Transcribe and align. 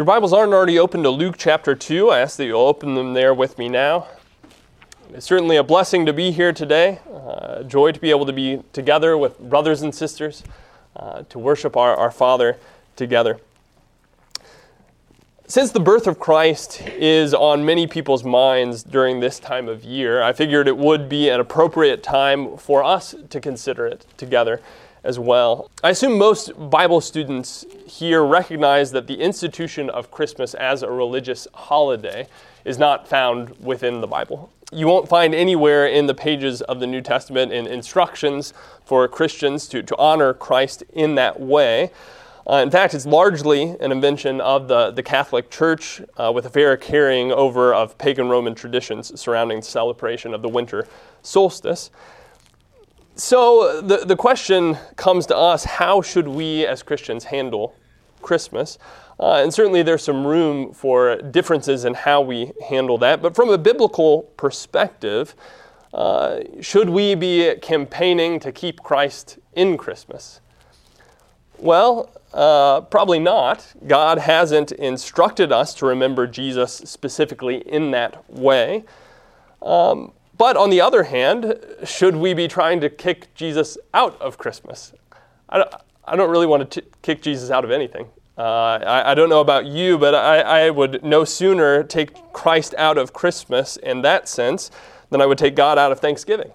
your 0.00 0.06
Bibles 0.06 0.32
aren't 0.32 0.54
already 0.54 0.78
open 0.78 1.02
to 1.02 1.10
Luke 1.10 1.34
chapter 1.36 1.74
2, 1.74 2.08
I 2.08 2.20
ask 2.20 2.38
that 2.38 2.46
you'll 2.46 2.62
open 2.62 2.94
them 2.94 3.12
there 3.12 3.34
with 3.34 3.58
me 3.58 3.68
now. 3.68 4.06
It's 5.12 5.26
certainly 5.26 5.56
a 5.56 5.62
blessing 5.62 6.06
to 6.06 6.14
be 6.14 6.30
here 6.30 6.54
today, 6.54 7.00
uh, 7.12 7.64
joy 7.64 7.92
to 7.92 8.00
be 8.00 8.08
able 8.08 8.24
to 8.24 8.32
be 8.32 8.62
together 8.72 9.18
with 9.18 9.38
brothers 9.38 9.82
and 9.82 9.94
sisters, 9.94 10.42
uh, 10.96 11.24
to 11.24 11.38
worship 11.38 11.76
our, 11.76 11.94
our 11.94 12.10
Father 12.10 12.56
together. 12.96 13.40
Since 15.46 15.72
the 15.72 15.80
birth 15.80 16.06
of 16.06 16.18
Christ 16.18 16.80
is 16.80 17.34
on 17.34 17.66
many 17.66 17.86
people's 17.86 18.24
minds 18.24 18.82
during 18.82 19.20
this 19.20 19.38
time 19.38 19.68
of 19.68 19.84
year, 19.84 20.22
I 20.22 20.32
figured 20.32 20.66
it 20.66 20.78
would 20.78 21.10
be 21.10 21.28
an 21.28 21.40
appropriate 21.40 22.02
time 22.02 22.56
for 22.56 22.82
us 22.82 23.14
to 23.28 23.38
consider 23.38 23.86
it 23.86 24.06
together 24.16 24.62
as 25.04 25.18
well. 25.18 25.70
I 25.82 25.90
assume 25.90 26.18
most 26.18 26.52
Bible 26.70 27.00
students 27.00 27.64
here 27.86 28.24
recognize 28.24 28.92
that 28.92 29.06
the 29.06 29.20
institution 29.20 29.90
of 29.90 30.10
Christmas 30.10 30.54
as 30.54 30.82
a 30.82 30.90
religious 30.90 31.48
holiday 31.54 32.26
is 32.64 32.78
not 32.78 33.08
found 33.08 33.58
within 33.60 34.00
the 34.00 34.06
Bible. 34.06 34.50
You 34.72 34.86
won't 34.86 35.08
find 35.08 35.34
anywhere 35.34 35.86
in 35.86 36.06
the 36.06 36.14
pages 36.14 36.62
of 36.62 36.78
the 36.78 36.86
New 36.86 37.00
Testament 37.00 37.52
in 37.52 37.66
instructions 37.66 38.54
for 38.84 39.06
Christians 39.08 39.66
to, 39.68 39.82
to 39.82 39.96
honor 39.96 40.32
Christ 40.32 40.84
in 40.92 41.16
that 41.16 41.40
way. 41.40 41.90
Uh, 42.48 42.56
in 42.56 42.70
fact, 42.70 42.94
it's 42.94 43.06
largely 43.06 43.76
an 43.80 43.92
invention 43.92 44.40
of 44.40 44.68
the, 44.68 44.90
the 44.90 45.02
Catholic 45.02 45.50
Church 45.50 46.00
uh, 46.16 46.32
with 46.34 46.46
a 46.46 46.50
fair 46.50 46.76
carrying 46.76 47.32
over 47.32 47.74
of 47.74 47.98
pagan 47.98 48.28
Roman 48.28 48.54
traditions 48.54 49.18
surrounding 49.20 49.60
the 49.60 49.66
celebration 49.66 50.34
of 50.34 50.42
the 50.42 50.48
winter 50.48 50.86
solstice. 51.22 51.90
So 53.20 53.82
the, 53.82 53.98
the 53.98 54.16
question 54.16 54.78
comes 54.96 55.26
to 55.26 55.36
us 55.36 55.64
how 55.64 56.00
should 56.00 56.26
we 56.26 56.64
as 56.64 56.82
Christians 56.82 57.24
handle 57.24 57.74
Christmas? 58.22 58.78
Uh, 59.18 59.42
and 59.42 59.52
certainly 59.52 59.82
there's 59.82 60.02
some 60.02 60.26
room 60.26 60.72
for 60.72 61.16
differences 61.16 61.84
in 61.84 61.92
how 61.92 62.22
we 62.22 62.52
handle 62.66 62.96
that. 62.96 63.20
But 63.20 63.36
from 63.36 63.50
a 63.50 63.58
biblical 63.58 64.22
perspective, 64.38 65.34
uh, 65.92 66.40
should 66.62 66.88
we 66.88 67.14
be 67.14 67.56
campaigning 67.60 68.40
to 68.40 68.52
keep 68.52 68.82
Christ 68.82 69.38
in 69.52 69.76
Christmas? 69.76 70.40
Well, 71.58 72.10
uh, 72.32 72.80
probably 72.80 73.18
not. 73.18 73.74
God 73.86 74.16
hasn't 74.16 74.72
instructed 74.72 75.52
us 75.52 75.74
to 75.74 75.84
remember 75.84 76.26
Jesus 76.26 76.72
specifically 76.72 77.56
in 77.68 77.90
that 77.90 78.30
way. 78.30 78.84
Um, 79.60 80.12
but 80.40 80.56
on 80.56 80.70
the 80.70 80.80
other 80.80 81.02
hand, 81.02 81.54
should 81.84 82.16
we 82.16 82.32
be 82.32 82.48
trying 82.48 82.80
to 82.80 82.88
kick 82.88 83.28
Jesus 83.34 83.76
out 83.92 84.18
of 84.22 84.38
Christmas? 84.38 84.94
I 85.50 85.58
don't, 85.58 85.74
I 86.06 86.16
don't 86.16 86.30
really 86.30 86.46
want 86.46 86.70
to 86.70 86.80
t- 86.80 86.88
kick 87.02 87.20
Jesus 87.20 87.50
out 87.50 87.62
of 87.62 87.70
anything. 87.70 88.06
Uh, 88.38 88.78
I, 88.82 89.10
I, 89.10 89.14
don't 89.14 89.28
know 89.28 89.42
about 89.42 89.66
you, 89.66 89.98
but 89.98 90.14
I, 90.14 90.40
I 90.40 90.70
would 90.70 91.04
no 91.04 91.26
sooner 91.26 91.82
take 91.82 92.32
Christ 92.32 92.74
out 92.78 92.96
of 92.96 93.12
Christmas 93.12 93.76
in 93.76 94.00
that 94.00 94.30
sense 94.30 94.70
than 95.10 95.20
I 95.20 95.26
would 95.26 95.36
take 95.36 95.54
God 95.54 95.76
out 95.76 95.92
of 95.92 96.00
Thanksgiving. 96.00 96.52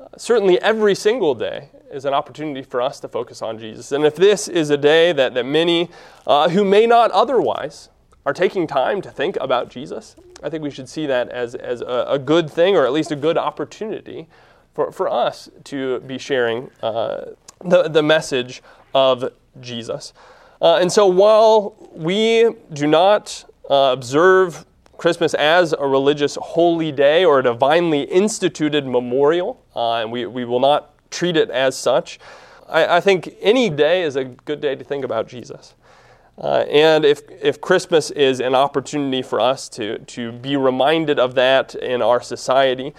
Uh, 0.00 0.06
certainly, 0.16 0.60
every 0.60 0.96
single 0.96 1.36
day 1.36 1.68
is 1.92 2.04
an 2.04 2.12
opportunity 2.12 2.62
for 2.64 2.82
us 2.82 2.98
to 2.98 3.08
focus 3.08 3.40
on 3.40 3.60
Jesus. 3.60 3.92
And 3.92 4.04
if 4.04 4.16
this 4.16 4.48
is 4.48 4.70
a 4.70 4.76
day 4.76 5.12
that, 5.12 5.34
that 5.34 5.46
many 5.46 5.90
uh, 6.26 6.48
who 6.48 6.64
may 6.64 6.88
not 6.88 7.12
otherwise 7.12 7.88
are 8.28 8.34
taking 8.34 8.66
time 8.66 9.00
to 9.00 9.10
think 9.10 9.38
about 9.40 9.70
Jesus, 9.70 10.14
I 10.42 10.50
think 10.50 10.62
we 10.62 10.70
should 10.70 10.86
see 10.86 11.06
that 11.06 11.30
as, 11.30 11.54
as 11.54 11.80
a, 11.80 12.04
a 12.06 12.18
good 12.18 12.50
thing 12.50 12.76
or 12.76 12.84
at 12.84 12.92
least 12.92 13.10
a 13.10 13.16
good 13.16 13.38
opportunity 13.38 14.28
for, 14.74 14.92
for 14.92 15.08
us 15.08 15.48
to 15.64 16.00
be 16.00 16.18
sharing 16.18 16.70
uh, 16.82 17.30
the, 17.64 17.88
the 17.88 18.02
message 18.02 18.62
of 18.94 19.32
Jesus. 19.62 20.12
Uh, 20.60 20.76
and 20.76 20.92
so 20.92 21.06
while 21.06 21.74
we 21.90 22.50
do 22.74 22.86
not 22.86 23.46
uh, 23.70 23.92
observe 23.94 24.66
Christmas 24.98 25.32
as 25.32 25.72
a 25.72 25.86
religious 25.86 26.36
holy 26.38 26.92
day 26.92 27.24
or 27.24 27.38
a 27.38 27.42
divinely 27.42 28.02
instituted 28.02 28.86
memorial, 28.86 29.58
uh, 29.74 29.94
and 29.94 30.12
we, 30.12 30.26
we 30.26 30.44
will 30.44 30.60
not 30.60 30.92
treat 31.10 31.34
it 31.34 31.48
as 31.48 31.78
such, 31.78 32.20
I, 32.68 32.98
I 32.98 33.00
think 33.00 33.34
any 33.40 33.70
day 33.70 34.02
is 34.02 34.16
a 34.16 34.24
good 34.24 34.60
day 34.60 34.74
to 34.74 34.84
think 34.84 35.02
about 35.02 35.28
Jesus. 35.28 35.72
Uh, 36.40 36.64
and 36.70 37.04
if, 37.04 37.22
if 37.42 37.60
Christmas 37.60 38.10
is 38.12 38.40
an 38.40 38.54
opportunity 38.54 39.22
for 39.22 39.40
us 39.40 39.68
to, 39.70 39.98
to 39.98 40.30
be 40.30 40.56
reminded 40.56 41.18
of 41.18 41.34
that 41.34 41.74
in 41.74 42.00
our 42.00 42.20
society, 42.20 42.94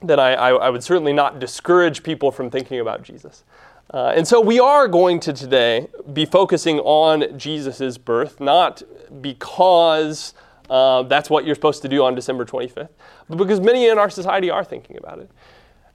then 0.00 0.20
I, 0.20 0.34
I, 0.34 0.50
I 0.50 0.70
would 0.70 0.84
certainly 0.84 1.12
not 1.12 1.40
discourage 1.40 2.02
people 2.02 2.30
from 2.30 2.50
thinking 2.50 2.78
about 2.78 3.02
Jesus. 3.02 3.44
Uh, 3.92 4.12
and 4.16 4.26
so 4.26 4.40
we 4.40 4.60
are 4.60 4.88
going 4.88 5.20
to 5.20 5.32
today 5.32 5.88
be 6.12 6.24
focusing 6.24 6.78
on 6.80 7.36
Jesus' 7.38 7.98
birth, 7.98 8.40
not 8.40 8.82
because 9.20 10.32
uh, 10.70 11.02
that's 11.02 11.28
what 11.28 11.44
you're 11.44 11.54
supposed 11.54 11.82
to 11.82 11.88
do 11.88 12.04
on 12.04 12.14
December 12.14 12.44
25th, 12.44 12.88
but 13.28 13.36
because 13.36 13.60
many 13.60 13.88
in 13.88 13.98
our 13.98 14.08
society 14.08 14.50
are 14.50 14.64
thinking 14.64 14.96
about 14.96 15.18
it. 15.18 15.30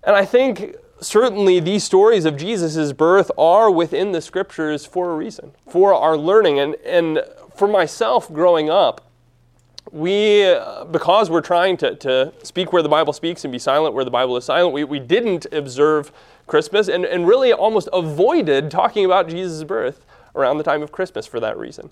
And 0.03 0.15
I 0.15 0.25
think 0.25 0.75
certainly 0.99 1.59
these 1.59 1.83
stories 1.83 2.25
of 2.25 2.37
Jesus' 2.37 2.93
birth 2.93 3.31
are 3.37 3.69
within 3.69 4.11
the 4.11 4.21
scriptures 4.21 4.85
for 4.85 5.11
a 5.11 5.15
reason, 5.15 5.51
for 5.69 5.93
our 5.93 6.17
learning. 6.17 6.59
And, 6.59 6.75
and 6.85 7.21
for 7.55 7.67
myself 7.67 8.31
growing 8.31 8.69
up, 8.69 9.01
we, 9.91 10.45
uh, 10.45 10.85
because 10.85 11.29
we're 11.29 11.41
trying 11.41 11.77
to, 11.77 11.95
to 11.95 12.33
speak 12.43 12.73
where 12.73 12.83
the 12.83 12.89
Bible 12.89 13.13
speaks 13.13 13.45
and 13.45 13.51
be 13.51 13.59
silent 13.59 13.93
where 13.93 14.03
the 14.03 14.11
Bible 14.11 14.35
is 14.37 14.45
silent, 14.45 14.73
we, 14.73 14.83
we 14.83 14.99
didn't 14.99 15.45
observe 15.51 16.11
Christmas 16.45 16.87
and, 16.87 17.05
and 17.05 17.27
really 17.27 17.53
almost 17.53 17.87
avoided 17.93 18.69
talking 18.69 19.05
about 19.05 19.29
Jesus' 19.29 19.63
birth 19.63 20.05
around 20.35 20.57
the 20.57 20.63
time 20.63 20.81
of 20.81 20.91
Christmas 20.91 21.25
for 21.25 21.39
that 21.39 21.57
reason. 21.57 21.91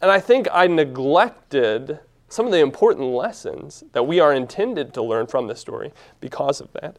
And 0.00 0.10
I 0.10 0.20
think 0.20 0.48
I 0.52 0.66
neglected 0.66 2.00
some 2.28 2.46
of 2.46 2.52
the 2.52 2.58
important 2.58 3.08
lessons 3.08 3.84
that 3.92 4.02
we 4.02 4.20
are 4.20 4.32
intended 4.32 4.92
to 4.94 5.02
learn 5.02 5.26
from 5.26 5.46
this 5.46 5.60
story 5.60 5.92
because 6.20 6.60
of 6.60 6.72
that. 6.74 6.96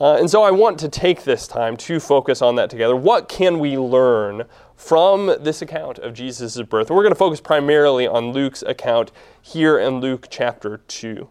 Uh, 0.00 0.14
and 0.14 0.30
so 0.30 0.42
I 0.42 0.52
want 0.52 0.78
to 0.80 0.88
take 0.88 1.24
this 1.24 1.48
time 1.48 1.76
to 1.78 1.98
focus 1.98 2.40
on 2.40 2.54
that 2.54 2.70
together. 2.70 2.94
What 2.94 3.28
can 3.28 3.58
we 3.58 3.76
learn 3.76 4.44
from 4.76 5.34
this 5.40 5.60
account 5.60 5.98
of 5.98 6.14
Jesus' 6.14 6.62
birth? 6.62 6.88
And 6.88 6.96
we're 6.96 7.02
going 7.02 7.14
to 7.14 7.18
focus 7.18 7.40
primarily 7.40 8.06
on 8.06 8.32
Luke's 8.32 8.62
account 8.62 9.10
here 9.42 9.76
in 9.76 10.00
Luke 10.00 10.28
chapter 10.30 10.78
2. 10.86 11.28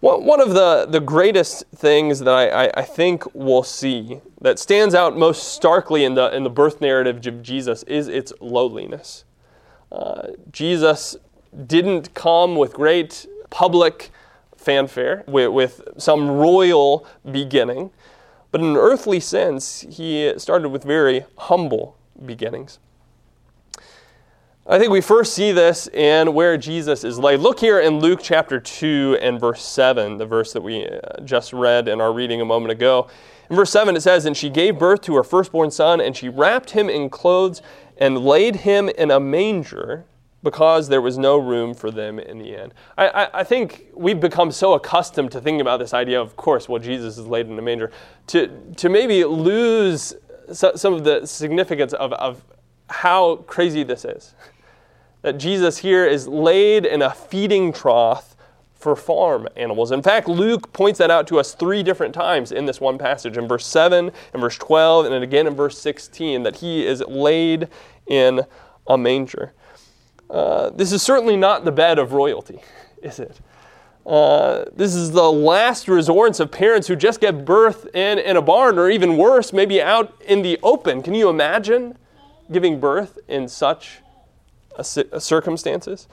One 0.00 0.40
of 0.40 0.50
the, 0.50 0.86
the 0.88 1.00
greatest 1.00 1.64
things 1.74 2.20
that 2.20 2.28
I, 2.28 2.70
I, 2.80 2.82
think 2.82 3.24
we'll 3.34 3.64
see 3.64 4.20
that 4.40 4.60
stands 4.60 4.94
out 4.94 5.16
most 5.16 5.54
starkly 5.54 6.04
in 6.04 6.14
the, 6.14 6.32
in 6.32 6.44
the 6.44 6.50
birth 6.50 6.80
narrative 6.80 7.26
of 7.26 7.42
Jesus 7.42 7.82
is 7.84 8.06
its 8.06 8.32
lowliness. 8.40 9.24
Uh, 9.90 10.28
Jesus 10.52 11.16
didn't 11.66 12.14
come 12.14 12.54
with 12.54 12.72
great 12.72 13.26
public 13.50 14.12
fanfare, 14.56 15.24
with, 15.26 15.50
with 15.50 15.82
some 15.98 16.30
royal 16.30 17.06
beginning. 17.30 17.90
But 18.50 18.60
in 18.60 18.68
an 18.68 18.76
earthly 18.76 19.20
sense, 19.20 19.82
he 19.88 20.32
started 20.38 20.70
with 20.70 20.84
very 20.84 21.24
humble 21.36 21.96
beginnings. 22.24 22.78
I 24.68 24.80
think 24.80 24.90
we 24.90 25.00
first 25.00 25.32
see 25.32 25.52
this 25.52 25.86
in 25.86 26.34
where 26.34 26.56
Jesus 26.56 27.04
is 27.04 27.20
laid. 27.20 27.38
Look 27.38 27.60
here 27.60 27.78
in 27.78 28.00
Luke 28.00 28.18
chapter 28.20 28.58
2 28.58 29.18
and 29.20 29.38
verse 29.38 29.64
7, 29.64 30.18
the 30.18 30.26
verse 30.26 30.52
that 30.54 30.60
we 30.60 30.88
uh, 30.88 31.20
just 31.24 31.52
read 31.52 31.86
in 31.86 32.00
our 32.00 32.12
reading 32.12 32.40
a 32.40 32.44
moment 32.44 32.72
ago. 32.72 33.08
In 33.48 33.54
verse 33.54 33.70
7, 33.70 33.94
it 33.94 34.00
says, 34.00 34.24
And 34.24 34.36
she 34.36 34.50
gave 34.50 34.76
birth 34.76 35.02
to 35.02 35.14
her 35.14 35.22
firstborn 35.22 35.70
son, 35.70 36.00
and 36.00 36.16
she 36.16 36.28
wrapped 36.28 36.70
him 36.70 36.90
in 36.90 37.10
clothes 37.10 37.62
and 37.96 38.18
laid 38.18 38.56
him 38.56 38.88
in 38.88 39.12
a 39.12 39.20
manger 39.20 40.04
because 40.46 40.88
there 40.88 41.00
was 41.00 41.18
no 41.18 41.36
room 41.36 41.74
for 41.74 41.90
them 41.90 42.20
in 42.20 42.38
the 42.38 42.56
end. 42.56 42.72
I, 42.96 43.08
I, 43.08 43.40
I, 43.40 43.42
think 43.42 43.86
we've 43.94 44.20
become 44.20 44.52
so 44.52 44.74
accustomed 44.74 45.32
to 45.32 45.40
thinking 45.40 45.60
about 45.60 45.78
this 45.78 45.92
idea, 45.92 46.20
of 46.20 46.36
course, 46.36 46.68
well, 46.68 46.80
Jesus 46.80 47.18
is 47.18 47.26
laid 47.26 47.48
in 47.48 47.58
a 47.58 47.62
manger, 47.62 47.90
to, 48.28 48.46
to 48.76 48.88
maybe 48.88 49.24
lose 49.24 50.14
so, 50.52 50.76
some 50.76 50.94
of 50.94 51.02
the 51.02 51.26
significance 51.26 51.94
of, 51.94 52.12
of 52.12 52.44
how 52.88 53.36
crazy 53.48 53.82
this 53.82 54.04
is. 54.04 54.34
That 55.22 55.38
Jesus 55.38 55.78
here 55.78 56.06
is 56.06 56.28
laid 56.28 56.86
in 56.86 57.02
a 57.02 57.10
feeding 57.10 57.72
trough 57.72 58.36
for 58.74 58.94
farm 58.94 59.48
animals. 59.56 59.90
In 59.90 60.00
fact, 60.00 60.28
Luke 60.28 60.72
points 60.72 61.00
that 61.00 61.10
out 61.10 61.26
to 61.28 61.40
us 61.40 61.54
three 61.54 61.82
different 61.82 62.14
times 62.14 62.52
in 62.52 62.66
this 62.66 62.80
one 62.80 62.96
passage 62.96 63.36
in 63.36 63.48
verse 63.48 63.66
7, 63.66 64.12
in 64.34 64.40
verse 64.40 64.56
12, 64.56 65.06
and 65.06 65.14
then 65.14 65.24
again 65.24 65.48
in 65.48 65.56
verse 65.56 65.80
16, 65.80 66.44
that 66.44 66.56
he 66.56 66.86
is 66.86 67.02
laid 67.08 67.66
in 68.06 68.42
a 68.86 68.96
manger. 68.96 69.52
Uh, 70.28 70.70
this 70.70 70.92
is 70.92 71.02
certainly 71.02 71.36
not 71.36 71.64
the 71.64 71.72
bed 71.72 71.98
of 71.98 72.12
royalty, 72.12 72.60
is 73.02 73.18
it? 73.18 73.40
Uh, 74.06 74.64
this 74.74 74.94
is 74.94 75.10
the 75.10 75.32
last 75.32 75.88
resorts 75.88 76.38
of 76.38 76.52
parents 76.52 76.86
who 76.86 76.94
just 76.94 77.20
get 77.20 77.44
birth 77.44 77.88
in, 77.94 78.18
in 78.18 78.36
a 78.36 78.42
barn, 78.42 78.78
or 78.78 78.88
even 78.88 79.16
worse, 79.16 79.52
maybe 79.52 79.82
out 79.82 80.20
in 80.22 80.42
the 80.42 80.58
open. 80.62 81.02
Can 81.02 81.14
you 81.14 81.28
imagine 81.28 81.98
giving 82.52 82.78
birth 82.78 83.18
in 83.26 83.48
such 83.48 83.98
a, 84.76 84.84
a 85.10 85.20
circumstances? 85.20 86.06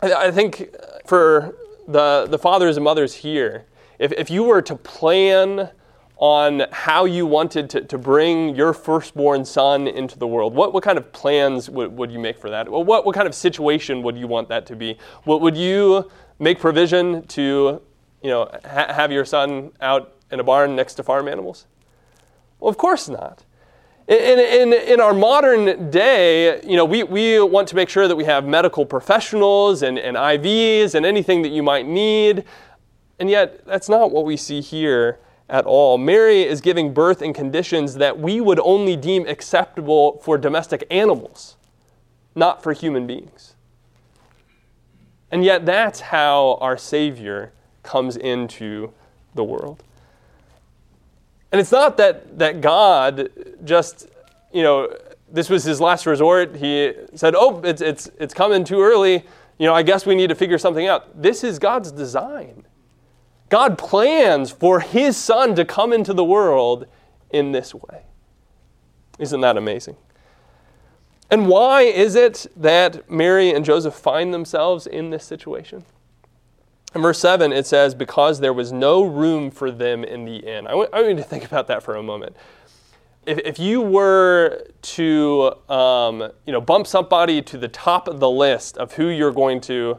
I, 0.00 0.12
I, 0.12 0.30
think 0.30 0.76
for 1.06 1.56
the, 1.88 2.26
the 2.30 2.38
fathers 2.38 2.76
and 2.76 2.84
mothers 2.84 3.14
here, 3.14 3.64
if, 3.98 4.12
if 4.12 4.30
you 4.30 4.44
were 4.44 4.62
to 4.62 4.76
plan 4.76 5.70
on 6.18 6.62
how 6.72 7.04
you 7.04 7.26
wanted 7.26 7.68
to, 7.68 7.82
to 7.82 7.98
bring 7.98 8.56
your 8.56 8.72
firstborn 8.72 9.44
son 9.44 9.86
into 9.86 10.18
the 10.18 10.26
world, 10.26 10.54
what, 10.54 10.72
what 10.72 10.82
kind 10.82 10.96
of 10.96 11.12
plans 11.12 11.68
would, 11.68 11.94
would 11.94 12.10
you 12.10 12.18
make 12.18 12.38
for 12.38 12.48
that? 12.48 12.68
What, 12.68 13.04
what 13.04 13.14
kind 13.14 13.26
of 13.26 13.34
situation 13.34 14.02
would 14.02 14.16
you 14.16 14.26
want 14.26 14.48
that 14.48 14.64
to 14.66 14.76
be? 14.76 14.96
What, 15.24 15.42
would 15.42 15.56
you 15.56 16.10
make 16.38 16.58
provision 16.58 17.26
to 17.28 17.82
you 18.22 18.30
know, 18.30 18.50
ha- 18.64 18.92
have 18.92 19.12
your 19.12 19.24
son 19.26 19.72
out 19.80 20.14
in 20.30 20.40
a 20.40 20.44
barn 20.44 20.74
next 20.74 20.94
to 20.94 21.02
farm 21.02 21.28
animals? 21.28 21.66
Well, 22.60 22.70
of 22.70 22.78
course 22.78 23.08
not. 23.08 23.44
In, 24.08 24.38
in, 24.38 24.72
in 24.72 25.00
our 25.00 25.12
modern 25.12 25.90
day, 25.90 26.62
you 26.62 26.76
know, 26.76 26.84
we, 26.84 27.02
we 27.02 27.40
want 27.40 27.68
to 27.68 27.76
make 27.76 27.88
sure 27.88 28.08
that 28.08 28.16
we 28.16 28.24
have 28.24 28.46
medical 28.46 28.86
professionals 28.86 29.82
and, 29.82 29.98
and 29.98 30.16
IVs 30.16 30.94
and 30.94 31.04
anything 31.04 31.42
that 31.42 31.50
you 31.50 31.62
might 31.62 31.86
need. 31.86 32.44
And 33.18 33.28
yet, 33.28 33.66
that's 33.66 33.88
not 33.88 34.12
what 34.12 34.24
we 34.24 34.36
see 34.36 34.60
here 34.60 35.18
at 35.48 35.64
all. 35.64 35.98
Mary 35.98 36.42
is 36.42 36.60
giving 36.60 36.92
birth 36.92 37.22
in 37.22 37.32
conditions 37.32 37.94
that 37.94 38.18
we 38.18 38.40
would 38.40 38.60
only 38.60 38.96
deem 38.96 39.26
acceptable 39.26 40.18
for 40.22 40.36
domestic 40.36 40.86
animals, 40.90 41.56
not 42.34 42.62
for 42.62 42.72
human 42.72 43.06
beings. 43.06 43.54
And 45.30 45.44
yet, 45.44 45.66
that's 45.66 46.00
how 46.00 46.58
our 46.60 46.76
Savior 46.76 47.52
comes 47.82 48.16
into 48.16 48.92
the 49.34 49.44
world. 49.44 49.82
And 51.52 51.60
it's 51.60 51.72
not 51.72 51.96
that, 51.96 52.38
that 52.38 52.60
God 52.60 53.30
just, 53.64 54.08
you 54.52 54.62
know, 54.62 54.94
this 55.30 55.48
was 55.48 55.64
his 55.64 55.80
last 55.80 56.06
resort. 56.06 56.56
He 56.56 56.92
said, 57.14 57.34
oh, 57.36 57.60
it's, 57.62 57.80
it's, 57.80 58.10
it's 58.18 58.34
coming 58.34 58.64
too 58.64 58.80
early. 58.80 59.24
You 59.58 59.66
know, 59.66 59.74
I 59.74 59.82
guess 59.82 60.06
we 60.06 60.14
need 60.14 60.28
to 60.28 60.34
figure 60.34 60.58
something 60.58 60.86
out. 60.86 61.20
This 61.20 61.42
is 61.44 61.58
God's 61.58 61.90
design. 61.90 62.64
God 63.48 63.78
plans 63.78 64.50
for 64.50 64.80
his 64.80 65.16
son 65.16 65.54
to 65.54 65.64
come 65.64 65.92
into 65.92 66.12
the 66.12 66.24
world 66.24 66.86
in 67.30 67.52
this 67.52 67.74
way. 67.74 68.02
Isn't 69.18 69.40
that 69.40 69.56
amazing? 69.56 69.96
And 71.30 71.48
why 71.48 71.82
is 71.82 72.14
it 72.14 72.46
that 72.56 73.10
Mary 73.10 73.50
and 73.50 73.64
Joseph 73.64 73.94
find 73.94 74.32
themselves 74.32 74.86
in 74.86 75.10
this 75.10 75.24
situation? 75.24 75.84
In 76.94 77.02
verse 77.02 77.18
7, 77.18 77.52
it 77.52 77.66
says, 77.66 77.94
Because 77.94 78.40
there 78.40 78.52
was 78.52 78.72
no 78.72 79.02
room 79.02 79.50
for 79.50 79.70
them 79.70 80.04
in 80.04 80.24
the 80.24 80.36
inn. 80.36 80.66
I 80.66 80.74
want, 80.74 80.90
you 80.94 81.14
to 81.14 81.22
think 81.22 81.44
about 81.44 81.66
that 81.66 81.82
for 81.82 81.96
a 81.96 82.02
moment. 82.02 82.36
If, 83.26 83.38
if 83.38 83.58
you 83.58 83.80
were 83.80 84.66
to 84.80 85.52
um, 85.68 86.30
you 86.46 86.52
know, 86.52 86.60
bump 86.60 86.86
somebody 86.86 87.42
to 87.42 87.58
the 87.58 87.68
top 87.68 88.06
of 88.06 88.20
the 88.20 88.30
list 88.30 88.78
of 88.78 88.92
who 88.94 89.08
you're 89.08 89.32
going 89.32 89.60
to 89.62 89.98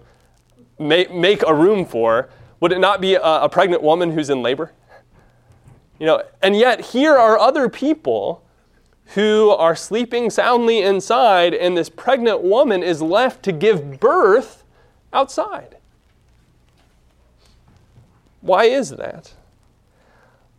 make 0.79 1.43
a 1.43 1.53
room 1.53 1.85
for, 1.85 2.29
would 2.59 2.71
it 2.71 2.79
not 2.79 3.01
be 3.01 3.15
a, 3.15 3.21
a 3.21 3.49
pregnant 3.49 3.83
woman 3.83 4.11
who's 4.11 4.29
in 4.29 4.41
labor? 4.41 4.71
You 5.99 6.05
know, 6.05 6.23
and 6.41 6.55
yet 6.55 6.81
here 6.81 7.15
are 7.17 7.37
other 7.37 7.69
people 7.69 8.43
who 9.15 9.49
are 9.51 9.75
sleeping 9.75 10.29
soundly 10.29 10.81
inside, 10.81 11.53
and 11.53 11.77
this 11.77 11.89
pregnant 11.89 12.41
woman 12.41 12.83
is 12.83 13.01
left 13.01 13.41
to 13.43 13.51
give 13.51 13.99
birth 13.99 14.63
outside. 15.13 15.77
Why 18.41 18.65
is 18.65 18.91
that? 18.91 19.33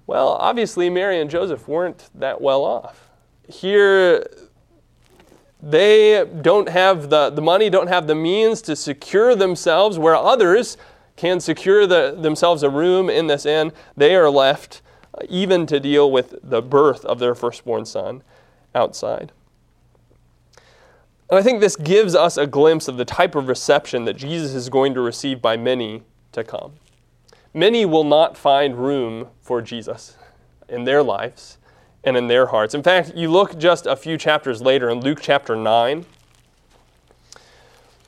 Well, 0.06 0.28
obviously, 0.28 0.88
Mary 0.88 1.20
and 1.20 1.30
Joseph 1.30 1.68
weren't 1.68 2.08
that 2.14 2.40
well 2.40 2.64
off. 2.64 3.10
Here, 3.46 4.26
they 5.62 6.24
don't 6.40 6.68
have 6.68 7.10
the, 7.10 7.30
the 7.30 7.42
money, 7.42 7.68
don't 7.68 7.88
have 7.88 8.06
the 8.06 8.14
means 8.14 8.62
to 8.62 8.74
secure 8.76 9.36
themselves 9.36 9.98
where 9.98 10.16
others 10.16 10.78
can 11.18 11.40
secure 11.40 11.86
the, 11.86 12.16
themselves 12.18 12.62
a 12.62 12.70
room 12.70 13.10
in 13.10 13.26
this 13.26 13.44
inn. 13.44 13.72
They 13.96 14.14
are 14.14 14.30
left 14.30 14.80
uh, 15.14 15.26
even 15.28 15.66
to 15.66 15.78
deal 15.78 16.10
with 16.10 16.36
the 16.42 16.62
birth 16.62 17.04
of 17.04 17.18
their 17.18 17.34
firstborn 17.34 17.84
son 17.84 18.22
outside. 18.74 19.32
And 21.28 21.38
I 21.38 21.42
think 21.42 21.60
this 21.60 21.76
gives 21.76 22.14
us 22.14 22.38
a 22.38 22.46
glimpse 22.46 22.88
of 22.88 22.96
the 22.96 23.04
type 23.04 23.34
of 23.34 23.48
reception 23.48 24.06
that 24.06 24.14
Jesus 24.14 24.54
is 24.54 24.70
going 24.70 24.94
to 24.94 25.02
receive 25.02 25.42
by 25.42 25.58
many 25.58 26.02
to 26.32 26.42
come 26.42 26.72
many 27.54 27.84
will 27.84 28.04
not 28.04 28.36
find 28.36 28.76
room 28.76 29.28
for 29.40 29.60
Jesus 29.60 30.16
in 30.68 30.84
their 30.84 31.02
lives 31.02 31.58
and 32.04 32.16
in 32.16 32.28
their 32.28 32.46
hearts. 32.46 32.74
In 32.74 32.82
fact, 32.82 33.12
you 33.14 33.30
look 33.30 33.58
just 33.58 33.86
a 33.86 33.96
few 33.96 34.16
chapters 34.16 34.62
later 34.62 34.88
in 34.88 35.00
Luke 35.00 35.18
chapter 35.20 35.56
9. 35.56 36.06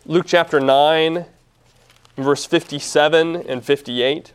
Luke 0.07 0.27
chapter 0.27 0.61
9, 0.61 1.27
verse 2.17 2.45
57 2.45 3.37
and 3.37 3.65
58. 3.65 4.33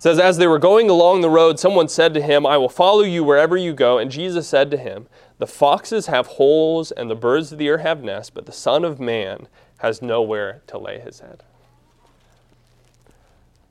It 0.00 0.02
says, 0.02 0.18
As 0.18 0.38
they 0.38 0.46
were 0.46 0.58
going 0.58 0.88
along 0.88 1.20
the 1.20 1.28
road, 1.28 1.58
someone 1.58 1.88
said 1.88 2.14
to 2.14 2.22
him, 2.22 2.46
I 2.46 2.56
will 2.56 2.70
follow 2.70 3.02
you 3.02 3.22
wherever 3.22 3.56
you 3.56 3.74
go. 3.74 3.98
And 3.98 4.10
Jesus 4.10 4.48
said 4.48 4.70
to 4.70 4.78
him, 4.78 5.06
The 5.38 5.46
foxes 5.46 6.06
have 6.06 6.26
holes, 6.26 6.90
and 6.90 7.10
the 7.10 7.14
birds 7.14 7.52
of 7.52 7.58
the 7.58 7.68
air 7.68 7.78
have 7.78 8.02
nests, 8.02 8.30
but 8.30 8.46
the 8.46 8.52
Son 8.52 8.84
of 8.84 8.98
Man 8.98 9.46
has 9.78 10.00
nowhere 10.00 10.62
to 10.68 10.78
lay 10.78 11.00
his 11.00 11.20
head. 11.20 11.42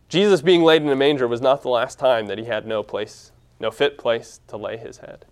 Jesus 0.08 0.42
being 0.42 0.64
laid 0.64 0.82
in 0.82 0.90
a 0.90 0.96
manger 0.96 1.28
was 1.28 1.42
not 1.42 1.62
the 1.62 1.70
last 1.70 1.98
time 1.98 2.28
that 2.28 2.38
he 2.38 2.46
had 2.46 2.68
no 2.68 2.84
place, 2.84 3.32
no 3.60 3.72
fit 3.72 3.98
place 3.98 4.40
to 4.48 4.58
lay 4.58 4.78
his 4.78 4.98
head. 4.98 5.26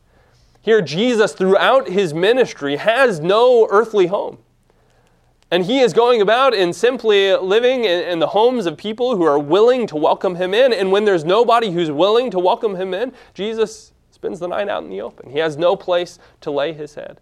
Here, 0.61 0.81
Jesus, 0.81 1.33
throughout 1.33 1.89
his 1.89 2.13
ministry, 2.13 2.77
has 2.77 3.19
no 3.19 3.67
earthly 3.69 4.07
home. 4.07 4.39
And 5.49 5.65
he 5.65 5.79
is 5.79 5.93
going 5.93 6.21
about 6.21 6.53
and 6.53 6.75
simply 6.75 7.33
living 7.35 7.85
in, 7.85 8.19
the 8.19 8.27
homes 8.27 8.65
of 8.65 8.75
people 8.75 9.15
who 9.15 9.23
are 9.23 9.39
willing 9.39 9.87
to 9.87 9.95
welcome 9.95 10.35
him 10.35 10.53
in. 10.53 10.73
And 10.73 10.91
when 10.91 11.05
there's 11.05 11.23
nobody 11.23 11.71
who's 11.71 11.89
willing 11.89 12.29
to 12.31 12.39
welcome 12.39 12.75
him 12.75 12.93
in, 12.93 13.13
Jesus 13.33 13.93
spends 14.11 14.39
the 14.39 14.47
night 14.47 14.67
out 14.67 14.83
in 14.83 14.89
the 14.89 14.99
open. 15.01 15.29
He 15.29 15.39
has 15.39 15.55
no 15.55 15.75
place 15.75 16.19
to 16.41 16.51
lay 16.51 16.73
his 16.73 16.95
head. 16.95 17.21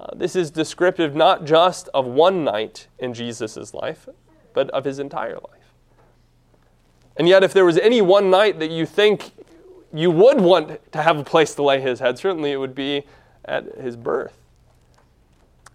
Uh, 0.00 0.06
this 0.16 0.34
is 0.34 0.50
descriptive 0.50 1.14
not 1.14 1.44
just 1.44 1.88
of 1.94 2.06
one 2.06 2.42
night 2.42 2.88
in 2.98 3.14
Jesus' 3.14 3.72
life, 3.72 4.08
but 4.52 4.68
of 4.70 4.84
his 4.84 4.98
entire 4.98 5.34
life. 5.34 5.74
And 7.16 7.28
yet, 7.28 7.44
if 7.44 7.52
there 7.52 7.64
was 7.64 7.78
any 7.78 8.02
one 8.02 8.30
night 8.30 8.58
that 8.58 8.70
you 8.70 8.86
think 8.86 9.30
you 9.92 10.10
would 10.10 10.40
want 10.40 10.92
to 10.92 11.02
have 11.02 11.18
a 11.18 11.24
place 11.24 11.54
to 11.54 11.62
lay 11.62 11.80
his 11.80 12.00
head, 12.00 12.18
certainly 12.18 12.50
it 12.50 12.56
would 12.56 12.74
be 12.74 13.04
at 13.44 13.76
his 13.76 13.96
birth. 13.96 14.41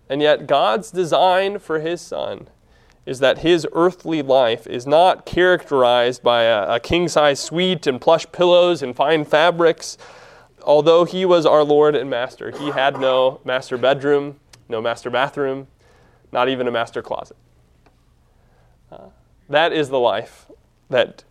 And 0.10 0.22
yet, 0.22 0.48
God's 0.48 0.92
design 0.92 1.60
for 1.60 1.80
his 1.80 2.02
son 2.02 2.48
is 3.06 3.20
that 3.20 3.40
his 3.40 3.66
earthly 3.74 4.22
life 4.22 4.68
is 4.68 4.86
not 4.86 5.26
characterized 5.26 6.24
by 6.24 6.44
a, 6.44 6.76
a 6.76 6.80
king 6.80 7.08
size 7.08 7.40
suite 7.40 7.88
and 7.88 8.02
plush 8.02 8.26
pillows 8.32 8.82
and 8.82 8.96
fine 8.96 9.24
fabrics 9.24 9.98
although 10.68 11.06
he 11.06 11.26
was 11.26 11.46
our 11.46 11.64
Lord 11.64 11.96
and 11.96 12.10
Master, 12.10 12.52
he 12.52 12.72
had 12.72 13.00
no 13.00 13.40
master 13.46 13.78
bedroom, 13.78 14.40
no 14.68 14.82
master 14.82 15.10
bathroom, 15.10 15.68
not 16.32 16.50
even 16.50 16.68
a 16.68 16.72
master 16.72 17.02
closet. 17.02 17.38
Uh, 18.92 19.08
that 19.50 19.72
is 19.72 19.90
the 19.90 20.00
life 20.00 20.52
that 20.90 21.24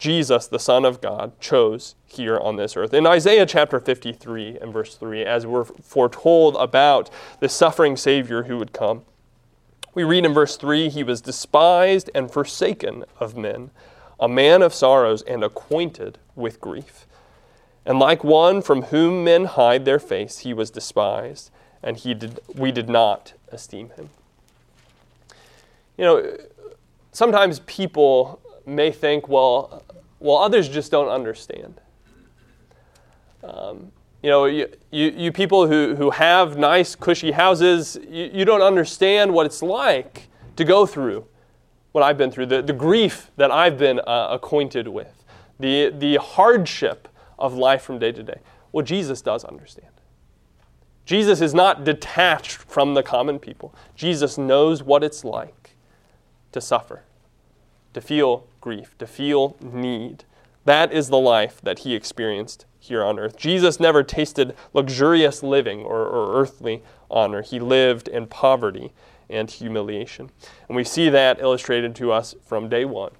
Jesus, 0.00 0.46
the 0.46 0.58
Son 0.58 0.86
of 0.86 1.02
God, 1.02 1.38
chose 1.40 1.94
here 2.06 2.38
on 2.38 2.56
this 2.56 2.74
earth. 2.74 2.94
In 2.94 3.06
Isaiah 3.06 3.44
chapter 3.44 3.78
53 3.78 4.56
and 4.58 4.72
verse 4.72 4.94
3, 4.94 5.22
as 5.22 5.46
we're 5.46 5.64
foretold 5.64 6.56
about 6.56 7.10
the 7.38 7.50
suffering 7.50 7.98
Savior 7.98 8.44
who 8.44 8.56
would 8.56 8.72
come, 8.72 9.02
we 9.92 10.02
read 10.02 10.24
in 10.24 10.32
verse 10.32 10.56
3 10.56 10.88
He 10.88 11.02
was 11.02 11.20
despised 11.20 12.08
and 12.14 12.32
forsaken 12.32 13.04
of 13.18 13.36
men, 13.36 13.72
a 14.18 14.26
man 14.26 14.62
of 14.62 14.72
sorrows 14.72 15.20
and 15.20 15.44
acquainted 15.44 16.16
with 16.34 16.62
grief. 16.62 17.06
And 17.84 17.98
like 17.98 18.24
one 18.24 18.62
from 18.62 18.84
whom 18.84 19.22
men 19.22 19.44
hide 19.44 19.84
their 19.84 19.98
face, 19.98 20.38
he 20.38 20.54
was 20.54 20.70
despised, 20.70 21.50
and 21.82 21.98
he 21.98 22.14
did, 22.14 22.40
we 22.54 22.72
did 22.72 22.88
not 22.88 23.34
esteem 23.52 23.90
him. 23.90 24.08
You 25.98 26.04
know, 26.04 26.36
sometimes 27.12 27.60
people 27.60 28.40
may 28.70 28.92
think, 28.92 29.28
well, 29.28 29.82
well, 30.18 30.36
others 30.36 30.68
just 30.68 30.90
don't 30.90 31.08
understand. 31.08 31.80
Um, 33.42 33.92
you 34.22 34.28
know, 34.28 34.44
you, 34.44 34.68
you, 34.90 35.10
you, 35.16 35.32
people 35.32 35.66
who, 35.66 35.94
who 35.94 36.10
have 36.10 36.58
nice, 36.58 36.94
cushy 36.94 37.30
houses, 37.30 37.98
you, 38.08 38.30
you 38.32 38.44
don't 38.44 38.60
understand 38.60 39.32
what 39.32 39.46
it's 39.46 39.62
like 39.62 40.28
to 40.56 40.64
go 40.64 40.84
through 40.84 41.26
what 41.92 42.04
I've 42.04 42.18
been 42.18 42.30
through, 42.30 42.46
the, 42.46 42.62
the 42.62 42.72
grief 42.72 43.30
that 43.36 43.50
I've 43.50 43.78
been 43.78 44.00
uh, 44.00 44.28
acquainted 44.30 44.86
with, 44.86 45.24
the, 45.58 45.90
the 45.90 46.16
hardship 46.16 47.08
of 47.38 47.54
life 47.54 47.82
from 47.82 47.98
day 47.98 48.12
to 48.12 48.22
day? 48.22 48.40
Well, 48.72 48.84
Jesus 48.84 49.22
does 49.22 49.44
understand. 49.44 49.88
Jesus 51.04 51.40
is 51.40 51.54
not 51.54 51.84
detached 51.84 52.52
from 52.52 52.94
the 52.94 53.02
common 53.02 53.38
people. 53.38 53.74
Jesus 53.96 54.38
knows 54.38 54.82
what 54.82 55.02
it's 55.02 55.24
like 55.24 55.70
to 56.52 56.60
suffer, 56.60 57.02
to 57.94 58.00
feel 58.00 58.46
grief, 58.60 58.96
to 58.98 59.06
feel 59.06 59.56
need. 59.60 60.24
That 60.64 60.92
is 60.92 61.08
the 61.08 61.18
life 61.18 61.60
that 61.62 61.80
he 61.80 61.94
experienced 61.94 62.66
here 62.78 63.04
on 63.04 63.18
earth. 63.18 63.36
Jesus 63.36 63.80
never 63.80 64.02
tasted 64.02 64.54
luxurious 64.72 65.42
living 65.42 65.80
or, 65.80 66.06
or 66.06 66.40
earthly 66.40 66.82
honor. 67.10 67.42
He 67.42 67.60
lived 67.60 68.08
in 68.08 68.26
poverty 68.26 68.92
and 69.28 69.50
humiliation. 69.50 70.30
And 70.68 70.76
we 70.76 70.84
see 70.84 71.08
that 71.08 71.40
illustrated 71.40 71.94
to 71.96 72.12
us 72.12 72.34
from 72.44 72.68
day 72.68 72.84
one 72.84 73.12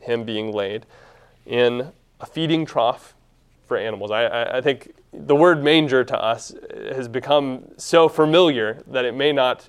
him 0.00 0.24
being 0.24 0.52
laid 0.52 0.84
in 1.46 1.92
a 2.20 2.26
feeding 2.26 2.66
trough 2.66 3.14
for 3.66 3.76
animals. 3.76 4.10
I, 4.10 4.24
I, 4.24 4.58
I 4.58 4.60
think 4.60 4.92
the 5.12 5.36
word 5.36 5.62
manger 5.62 6.02
to 6.04 6.20
us 6.20 6.54
has 6.92 7.06
become 7.06 7.70
so 7.76 8.08
familiar 8.08 8.82
that 8.88 9.04
it 9.04 9.14
may 9.14 9.32
not 9.32 9.68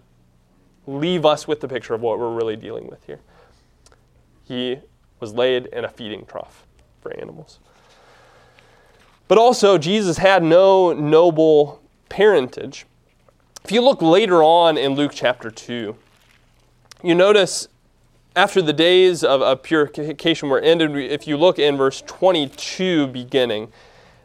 leave 0.88 1.26
us 1.26 1.48
with 1.48 1.62
the 1.62 1.68
picture 1.68 1.94
of 1.94 2.02
what 2.02 2.18
we're 2.20 2.34
really 2.34 2.56
dealing 2.56 2.88
with 2.88 3.06
here. 3.06 3.20
He 4.44 4.80
was 5.20 5.34
laid 5.34 5.68
in 5.68 5.86
a 5.86 5.90
feeding 5.90 6.26
trough 6.26 6.66
for 7.02 7.16
animals. 7.18 7.60
But 9.28 9.38
also, 9.38 9.78
Jesus 9.78 10.18
had 10.18 10.44
no 10.44 10.94
noble 10.94 11.82
parentage. 12.10 12.86
If 13.64 13.72
you 13.72 13.82
look 13.82 14.02
later 14.02 14.44
on 14.44 14.78
in 14.78 14.94
Luke 14.96 15.14
chapter 15.14 15.50
2, 15.50 15.96
you 17.04 17.16
notice 17.16 17.68
after 18.36 18.62
the 18.62 18.74
days 18.74 19.24
of, 19.24 19.42
of 19.42 19.64
purification 19.64 20.50
were 20.50 20.60
ended, 20.60 20.96
if 20.96 21.28
you 21.28 21.38
look 21.38 21.60
in 21.60 21.78
verse 21.78 22.02
22 22.02 23.08
beginning, 23.08 23.72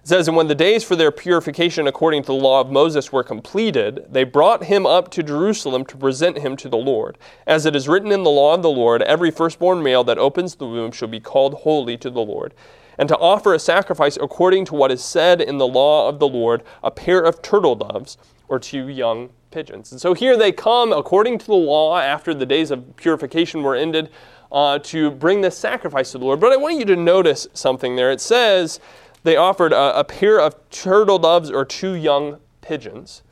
it 0.08 0.16
says, 0.16 0.26
And 0.26 0.38
when 0.38 0.48
the 0.48 0.54
days 0.54 0.84
for 0.84 0.96
their 0.96 1.12
purification 1.12 1.86
according 1.86 2.22
to 2.22 2.28
the 2.28 2.32
law 2.32 2.62
of 2.62 2.70
Moses 2.70 3.12
were 3.12 3.22
completed, 3.22 4.06
they 4.08 4.24
brought 4.24 4.64
him 4.64 4.86
up 4.86 5.10
to 5.10 5.22
Jerusalem 5.22 5.84
to 5.84 5.98
present 5.98 6.38
him 6.38 6.56
to 6.56 6.68
the 6.70 6.78
Lord. 6.78 7.18
As 7.46 7.66
it 7.66 7.76
is 7.76 7.88
written 7.88 8.10
in 8.10 8.22
the 8.22 8.30
law 8.30 8.54
of 8.54 8.62
the 8.62 8.70
Lord, 8.70 9.02
every 9.02 9.30
firstborn 9.30 9.82
male 9.82 10.02
that 10.04 10.16
opens 10.16 10.54
the 10.54 10.66
womb 10.66 10.92
shall 10.92 11.08
be 11.08 11.20
called 11.20 11.56
holy 11.56 11.98
to 11.98 12.08
the 12.08 12.22
Lord. 12.22 12.54
And 12.96 13.06
to 13.10 13.18
offer 13.18 13.52
a 13.52 13.58
sacrifice 13.58 14.16
according 14.16 14.64
to 14.66 14.74
what 14.74 14.90
is 14.90 15.04
said 15.04 15.42
in 15.42 15.58
the 15.58 15.68
law 15.68 16.08
of 16.08 16.20
the 16.20 16.28
Lord, 16.28 16.62
a 16.82 16.90
pair 16.90 17.20
of 17.20 17.42
turtle 17.42 17.74
doves 17.74 18.16
or 18.48 18.58
two 18.58 18.88
young 18.88 19.28
pigeons. 19.50 19.92
And 19.92 20.00
so 20.00 20.14
here 20.14 20.38
they 20.38 20.52
come 20.52 20.90
according 20.90 21.36
to 21.40 21.46
the 21.46 21.52
law 21.52 21.98
after 21.98 22.32
the 22.32 22.46
days 22.46 22.70
of 22.70 22.96
purification 22.96 23.62
were 23.62 23.76
ended 23.76 24.08
uh, 24.50 24.78
to 24.78 25.10
bring 25.10 25.42
this 25.42 25.58
sacrifice 25.58 26.12
to 26.12 26.18
the 26.18 26.24
Lord. 26.24 26.40
But 26.40 26.52
I 26.52 26.56
want 26.56 26.78
you 26.78 26.86
to 26.86 26.96
notice 26.96 27.46
something 27.52 27.96
there. 27.96 28.10
It 28.10 28.22
says, 28.22 28.80
they 29.22 29.36
offered 29.36 29.72
a, 29.72 29.98
a 29.98 30.04
pair 30.04 30.40
of 30.40 30.56
turtle 30.70 31.18
doves 31.18 31.50
or 31.50 31.64
two 31.64 31.92
young 31.92 32.38
pigeons. 32.60 33.22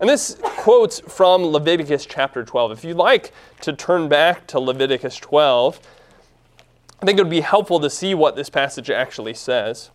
And 0.00 0.08
this 0.08 0.38
quotes 0.40 1.00
from 1.00 1.44
Leviticus 1.44 2.06
chapter 2.06 2.44
12. 2.44 2.72
If 2.72 2.84
you'd 2.84 2.96
like 2.96 3.32
to 3.62 3.72
turn 3.72 4.08
back 4.08 4.46
to 4.48 4.60
Leviticus 4.60 5.16
12, 5.16 5.80
I 7.00 7.06
think 7.06 7.18
it 7.18 7.22
would 7.22 7.30
be 7.30 7.40
helpful 7.40 7.80
to 7.80 7.90
see 7.90 8.14
what 8.14 8.36
this 8.36 8.48
passage 8.48 8.90
actually 8.90 9.34
says. 9.34 9.90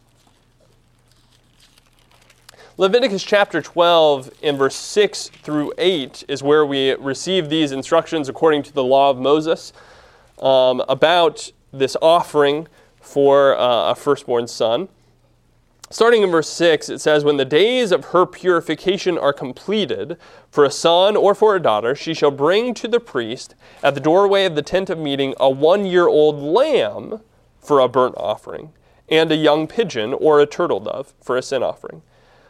Leviticus 2.75 3.23
chapter 3.23 3.62
12, 3.62 4.31
in 4.41 4.57
verse 4.57 4.75
6 4.75 5.29
through 5.29 5.73
8, 5.77 6.23
is 6.27 6.41
where 6.41 6.65
we 6.65 6.93
receive 6.95 7.47
these 7.47 7.71
instructions 7.71 8.29
according 8.29 8.63
to 8.63 8.73
the 8.73 8.83
law 8.83 9.12
of 9.12 9.19
Moses 9.19 9.73
um, 10.39 10.81
about 10.89 11.51
this 11.71 11.95
offering 12.01 12.67
for 13.00 13.55
uh, 13.57 13.91
a 13.91 13.95
firstborn 13.95 14.47
son. 14.47 14.89
Starting 15.93 16.23
in 16.23 16.31
verse 16.31 16.50
6, 16.50 16.89
it 16.89 16.97
says, 16.97 17.23
When 17.23 17.38
the 17.38 17.45
days 17.45 17.91
of 17.91 18.05
her 18.05 18.25
purification 18.25 19.15
are 19.15 19.31
completed, 19.31 20.17
for 20.50 20.65
a 20.65 20.71
son 20.71 21.15
or 21.15 21.35
for 21.35 21.55
a 21.55 21.62
daughter, 21.62 21.93
she 21.93 22.15
shall 22.15 22.31
bring 22.31 22.73
to 22.73 22.88
the 22.88 23.00
priest 23.00 23.53
at 23.83 23.93
the 23.93 24.01
doorway 24.01 24.45
of 24.45 24.55
the 24.55 24.63
tent 24.63 24.89
of 24.89 24.97
meeting 24.97 25.35
a 25.39 25.51
one 25.51 25.85
year 25.85 26.07
old 26.07 26.41
lamb 26.41 27.21
for 27.59 27.79
a 27.79 27.88
burnt 27.88 28.15
offering, 28.17 28.71
and 29.07 29.31
a 29.31 29.35
young 29.35 29.67
pigeon 29.67 30.15
or 30.15 30.39
a 30.39 30.47
turtle 30.47 30.79
dove 30.79 31.13
for 31.21 31.38
a 31.38 31.43
sin 31.43 31.62
offering. 31.62 32.01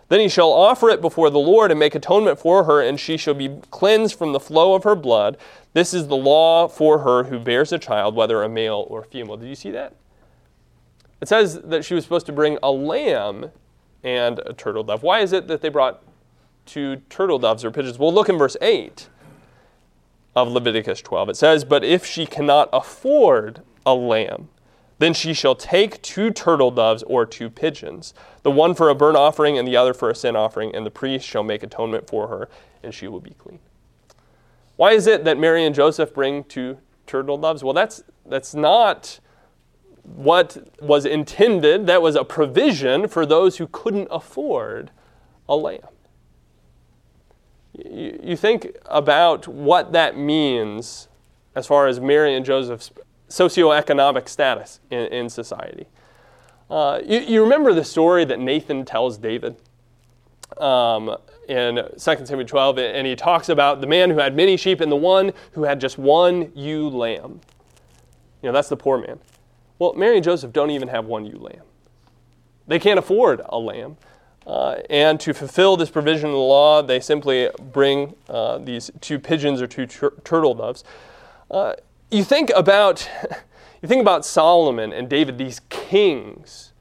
Then 0.07 0.21
he 0.21 0.29
shall 0.29 0.53
offer 0.53 0.89
it 0.89 1.01
before 1.01 1.29
the 1.29 1.37
Lord 1.37 1.69
and 1.69 1.77
make 1.77 1.95
atonement 1.95 2.39
for 2.39 2.63
her, 2.63 2.81
and 2.81 2.97
she 2.97 3.17
shall 3.17 3.33
be 3.33 3.57
cleansed 3.71 4.17
from 4.17 4.31
the 4.31 4.39
flow 4.39 4.73
of 4.73 4.85
her 4.85 4.95
blood. 4.95 5.35
This 5.73 5.93
is 5.93 6.07
the 6.07 6.15
law 6.15 6.69
for 6.69 6.99
her 6.99 7.25
who 7.25 7.39
bears 7.39 7.73
a 7.73 7.77
child, 7.77 8.15
whether 8.15 8.41
a 8.41 8.47
male 8.47 8.87
or 8.89 9.03
female. 9.03 9.35
Did 9.35 9.49
you 9.49 9.55
see 9.55 9.71
that? 9.71 9.95
It 11.23 11.29
says 11.29 11.61
that 11.61 11.85
she 11.85 11.93
was 11.93 12.03
supposed 12.03 12.25
to 12.25 12.33
bring 12.33 12.57
a 12.61 12.69
lamb 12.69 13.51
and 14.03 14.39
a 14.39 14.51
turtle 14.51 14.83
dove. 14.83 15.03
Why 15.03 15.21
is 15.21 15.31
it 15.31 15.47
that 15.47 15.61
they 15.61 15.69
brought 15.69 16.03
two 16.65 16.97
turtle 17.09 17.39
doves 17.39 17.63
or 17.63 17.71
pigeons? 17.71 17.97
Well, 17.97 18.13
look 18.13 18.27
in 18.27 18.37
verse 18.37 18.57
8 18.61 19.07
of 20.35 20.49
Leviticus 20.49 21.01
12. 21.01 21.29
It 21.29 21.37
says, 21.37 21.63
But 21.63 21.85
if 21.85 22.05
she 22.05 22.25
cannot 22.25 22.67
afford 22.73 23.61
a 23.85 23.93
lamb, 23.93 24.49
then 24.99 25.13
she 25.13 25.33
shall 25.33 25.55
take 25.55 26.01
two 26.01 26.29
turtle 26.29 26.71
doves 26.71 27.03
or 27.03 27.25
two 27.25 27.49
pigeons, 27.49 28.13
the 28.41 28.51
one 28.51 28.75
for 28.75 28.89
a 28.89 28.95
burnt 28.95 29.15
offering 29.15 29.57
and 29.57 29.65
the 29.65 29.77
other 29.77 29.93
for 29.93 30.09
a 30.09 30.15
sin 30.15 30.35
offering, 30.35 30.75
and 30.75 30.85
the 30.85 30.91
priest 30.91 31.25
shall 31.25 31.41
make 31.41 31.63
atonement 31.63 32.09
for 32.09 32.27
her, 32.27 32.49
and 32.83 32.93
she 32.93 33.07
will 33.07 33.21
be 33.21 33.33
clean. 33.35 33.59
Why 34.75 34.91
is 34.91 35.07
it 35.07 35.23
that 35.23 35.39
Mary 35.39 35.63
and 35.63 35.73
Joseph 35.73 36.13
bring 36.13 36.43
two 36.43 36.79
turtle 37.07 37.37
doves? 37.37 37.63
Well, 37.63 37.73
that's, 37.73 38.03
that's 38.25 38.53
not 38.53 39.21
what 40.03 40.57
was 40.81 41.05
intended, 41.05 41.87
that 41.87 42.01
was 42.01 42.15
a 42.15 42.23
provision 42.23 43.07
for 43.07 43.25
those 43.25 43.57
who 43.57 43.67
couldn't 43.67 44.07
afford 44.11 44.91
a 45.47 45.55
lamb. 45.55 45.79
You, 47.73 48.19
you 48.21 48.35
think 48.35 48.75
about 48.85 49.47
what 49.47 49.93
that 49.93 50.17
means 50.17 51.07
as 51.55 51.67
far 51.67 51.87
as 51.87 51.99
Mary 51.99 52.35
and 52.35 52.45
Joseph's 52.45 52.91
socioeconomic 53.29 54.27
status 54.27 54.79
in, 54.91 55.05
in 55.07 55.29
society. 55.29 55.87
Uh, 56.69 56.99
you, 57.05 57.19
you, 57.19 57.43
remember 57.43 57.73
the 57.73 57.83
story 57.83 58.25
that 58.25 58.39
Nathan 58.39 58.85
tells 58.85 59.17
David 59.17 59.55
um, 60.57 61.15
in 61.47 61.75
2 61.75 61.97
Samuel 61.97 62.45
12, 62.45 62.77
and 62.79 63.05
he 63.05 63.15
talks 63.15 63.49
about 63.49 63.81
the 63.81 63.87
man 63.87 64.09
who 64.09 64.17
had 64.17 64.35
many 64.35 64.57
sheep 64.57 64.81
and 64.81 64.91
the 64.91 64.95
one 64.95 65.33
who 65.51 65.63
had 65.63 65.79
just 65.79 65.97
one 65.97 66.51
ewe 66.55 66.89
lamb. 66.89 67.41
You 68.41 68.49
know, 68.49 68.53
that's 68.53 68.69
the 68.69 68.77
poor 68.77 68.97
man. 68.97 69.19
Well, 69.79 69.93
Mary 69.93 70.15
and 70.15 70.23
Joseph 70.23 70.53
don't 70.53 70.69
even 70.69 70.87
have 70.87 71.05
one 71.05 71.25
ewe 71.25 71.37
lamb. 71.37 71.63
They 72.67 72.79
can't 72.79 72.99
afford 72.99 73.41
a 73.45 73.57
lamb. 73.57 73.97
Uh, 74.45 74.77
and 74.89 75.19
to 75.21 75.33
fulfill 75.33 75.77
this 75.77 75.89
provision 75.89 76.25
of 76.25 76.33
the 76.33 76.37
law, 76.37 76.81
they 76.81 76.99
simply 76.99 77.49
bring 77.71 78.13
uh, 78.27 78.57
these 78.57 78.91
two 78.99 79.17
pigeons 79.17 79.61
or 79.61 79.67
two 79.67 79.85
tur- 79.85 80.13
turtle 80.23 80.53
doves. 80.53 80.83
Uh, 81.49 81.73
you 82.11 82.23
think 82.23 82.51
about 82.55 83.09
you 83.81 83.87
think 83.87 84.01
about 84.01 84.25
Solomon 84.25 84.91
and 84.91 85.07
David, 85.07 85.37
these 85.37 85.61
kings, 85.69 86.73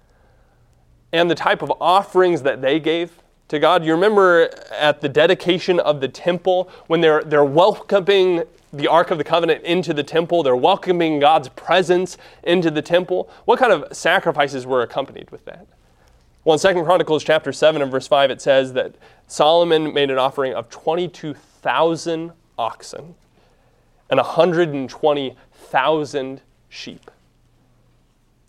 and 1.12 1.30
the 1.30 1.34
type 1.34 1.62
of 1.62 1.72
offerings 1.80 2.42
that 2.42 2.62
they 2.62 2.80
gave 2.80 3.22
to 3.48 3.58
God. 3.60 3.84
You 3.84 3.92
remember 3.92 4.50
at 4.72 5.00
the 5.00 5.08
dedication 5.08 5.78
of 5.78 6.00
the 6.00 6.08
temple 6.08 6.68
when 6.88 7.00
they're 7.00 7.22
they're 7.22 7.44
welcoming 7.44 8.42
the 8.72 8.88
Ark 8.88 9.10
of 9.10 9.18
the 9.18 9.24
Covenant 9.24 9.62
into 9.64 9.92
the 9.92 10.02
temple. 10.02 10.42
They're 10.42 10.56
welcoming 10.56 11.20
God's 11.20 11.50
presence 11.50 12.16
into 12.42 12.70
the 12.70 12.82
temple. 12.82 13.28
What 13.44 13.58
kind 13.58 13.72
of 13.72 13.94
sacrifices 13.94 14.66
were 14.66 14.82
accompanied 14.82 15.30
with 15.30 15.44
that? 15.44 15.66
Well, 16.44 16.54
in 16.54 16.60
2 16.60 16.82
Chronicles 16.82 17.22
chapter 17.22 17.52
7 17.52 17.82
and 17.82 17.90
verse 17.90 18.08
5, 18.08 18.30
it 18.30 18.40
says 18.40 18.72
that 18.72 18.94
Solomon 19.28 19.94
made 19.94 20.10
an 20.10 20.18
offering 20.18 20.54
of 20.54 20.68
22,000 20.70 22.32
oxen 22.58 23.14
and 24.10 24.18
120,000 24.18 26.40
sheep. 26.68 27.10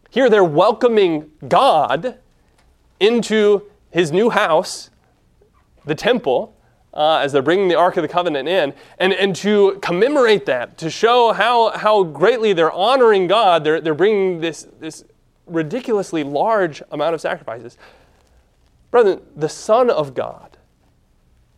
Here 0.10 0.30
they're 0.30 0.44
welcoming 0.44 1.32
God 1.48 2.18
into 3.00 3.64
his 3.92 4.12
new 4.12 4.30
house, 4.30 4.90
the 5.86 5.96
temple, 5.96 6.56
uh, 6.94 7.18
as 7.18 7.32
they're 7.32 7.42
bringing 7.42 7.68
the 7.68 7.76
Ark 7.76 7.98
of 7.98 8.04
the 8.04 8.08
Covenant 8.08 8.48
in. 8.48 8.74
And, 9.00 9.14
and 9.14 9.36
to 9.38 9.80
commemorate 9.82 10.46
that, 10.46 10.78
to 10.80 10.90
show 10.90 11.34
how, 11.34 11.72
how 11.72 12.04
greatly 12.04 12.54
they're 12.54 12.72
honoring 12.72 13.28
God, 13.28 13.64
they're, 13.64 13.82
they're 13.82 13.94
bringing 13.94 14.40
this, 14.40 14.68
this 14.80 15.04
ridiculously 15.48 16.24
large 16.24 16.82
amount 16.92 17.16
of 17.16 17.22
sacrifices. 17.22 17.78
Brother, 18.92 19.20
the 19.36 19.50
Son 19.50 19.90
of 19.90 20.14
God 20.14 20.58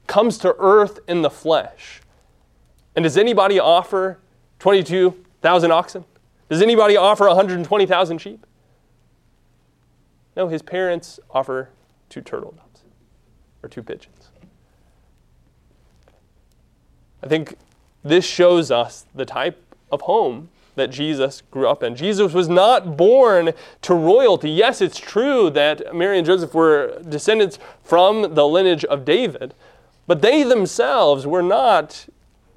comes 0.08 0.38
to 0.40 0.56
earth 0.58 1.00
in 1.08 1.22
the 1.22 1.30
flesh. 1.30 2.02
And 2.96 3.04
does 3.04 3.18
anybody 3.18 3.60
offer 3.60 4.20
22,000 4.60 5.72
oxen? 5.72 6.06
Does 6.50 6.62
anybody 6.62 6.96
offer 6.96 7.28
120,000 7.28 8.18
sheep? 8.20 8.46
No, 10.38 10.48
his 10.48 10.62
parents 10.62 11.20
offer 11.30 11.70
two 12.10 12.22
turtle 12.22 12.52
doves 12.52 12.84
or 13.64 13.70
two 13.70 13.84
pigeons. 13.84 14.25
I 17.26 17.28
think 17.28 17.56
this 18.04 18.24
shows 18.24 18.70
us 18.70 19.08
the 19.16 19.26
type 19.26 19.60
of 19.92 20.02
home 20.02 20.50
that 20.76 20.92
Jesus 20.92 21.42
grew 21.50 21.68
up 21.68 21.82
in. 21.82 21.96
Jesus 21.96 22.34
was 22.34 22.48
not 22.48 22.96
born 22.96 23.52
to 23.82 23.94
royalty. 23.96 24.50
Yes, 24.52 24.80
it's 24.80 25.00
true 25.00 25.50
that 25.50 25.96
Mary 25.96 26.18
and 26.18 26.26
Joseph 26.26 26.54
were 26.54 27.02
descendants 27.10 27.58
from 27.84 28.36
the 28.36 28.46
lineage 28.46 28.86
of 28.86 29.06
David, 29.06 29.56
but 30.06 30.22
they 30.22 30.44
themselves 30.44 31.26
were 31.26 31.42
not, 31.42 32.06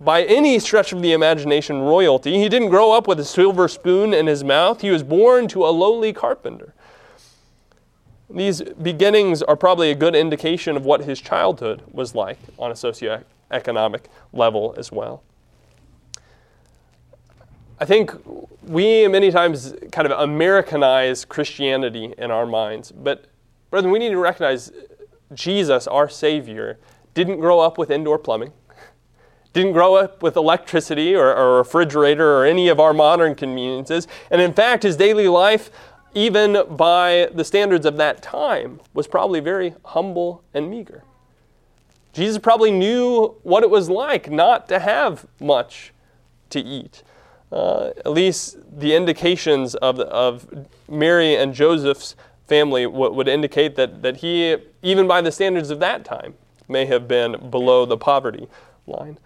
by 0.01 0.25
any 0.25 0.59
stretch 0.59 0.93
of 0.93 1.01
the 1.01 1.13
imagination, 1.13 1.81
royalty. 1.81 2.39
He 2.39 2.49
didn't 2.51 2.69
grow 2.69 2.93
up 2.93 3.09
with 3.09 3.19
a 3.21 3.25
silver 3.25 3.69
spoon 3.69 4.13
in 4.13 4.27
his 4.27 4.45
mouth, 4.45 4.83
he 4.83 4.91
was 4.91 5.03
born 5.03 5.49
to 5.49 5.65
a 5.65 5.71
lowly 5.71 6.13
carpenter. 6.13 6.75
These 8.29 8.61
beginnings 8.83 9.43
are 9.43 9.57
probably 9.57 9.91
a 9.91 9.95
good 9.95 10.15
indication 10.15 10.77
of 10.77 10.85
what 10.85 11.05
his 11.05 11.21
childhood 11.21 11.83
was 11.91 12.15
like 12.15 12.39
on 12.59 12.71
a 12.71 12.77
socioeconomic 13.50 14.05
level 14.33 14.75
as 14.76 14.93
well. 14.93 15.23
I 17.81 17.85
think 17.85 18.12
we 18.62 19.07
many 19.07 19.31
times 19.31 19.75
kind 19.93 20.11
of 20.11 20.19
Americanize 20.19 21.25
Christianity 21.25 22.12
in 22.19 22.31
our 22.31 22.45
minds, 22.45 22.90
but 22.90 23.26
brethren, 23.71 23.93
we 23.93 24.00
need 24.00 24.11
to 24.11 24.19
recognize 24.19 24.73
Jesus, 25.33 25.87
our 25.87 26.09
Savior, 26.09 26.78
didn't 27.14 27.38
grow 27.38 27.61
up 27.61 27.78
with 27.78 27.90
indoor 27.90 28.19
plumbing, 28.19 28.52
didn't 29.52 29.73
grow 29.73 29.95
up 29.95 30.23
with 30.23 30.37
electricity 30.37 31.14
or 31.14 31.33
a 31.33 31.59
refrigerator 31.59 32.38
or 32.38 32.45
any 32.45 32.69
of 32.69 32.81
our 32.81 32.93
modern 32.93 33.37
conveniences, 33.37 34.09
and 34.31 34.40
in 34.40 34.52
fact, 34.52 34.83
his 34.83 34.97
daily 34.97 35.28
life, 35.28 35.71
even 36.14 36.64
by 36.71 37.28
the 37.33 37.45
standards 37.45 37.87
of 37.87 37.97
that 37.97 38.23
time, 38.23 38.81
was 38.93 39.07
probably 39.07 39.38
very 39.38 39.75
humble 39.85 40.43
and 40.52 40.69
meager. 40.69 41.05
Jesus 42.19 42.39
probably 42.39 42.73
knew 42.73 43.37
what 43.45 43.63
it 43.63 43.71
was 43.71 43.89
like 43.89 44.29
not 44.29 44.69
to 44.71 44.81
have 44.81 45.25
much 45.41 45.93
to 46.51 46.59
eat. 46.59 47.05
Uh, 47.53 47.93
at 47.99 48.11
least 48.11 48.59
the 48.77 48.95
indications 48.95 49.77
of, 49.77 50.01
of 50.01 50.67
Mary 50.89 51.37
and 51.37 51.55
Joseph's 51.55 52.17
family 52.49 52.85
w- 52.85 53.13
would 53.13 53.29
indicate 53.29 53.77
that, 53.77 54.03
that 54.03 54.17
he, 54.17 54.57
even 54.83 55.07
by 55.07 55.21
the 55.21 55.31
standards 55.31 55.71
of 55.71 55.79
that 55.79 56.05
time, 56.05 56.35
may 56.67 56.87
have 56.87 57.07
been 57.07 57.51
below 57.51 57.87
the 57.87 57.97
poverty 57.97 58.49
line. 58.89 59.17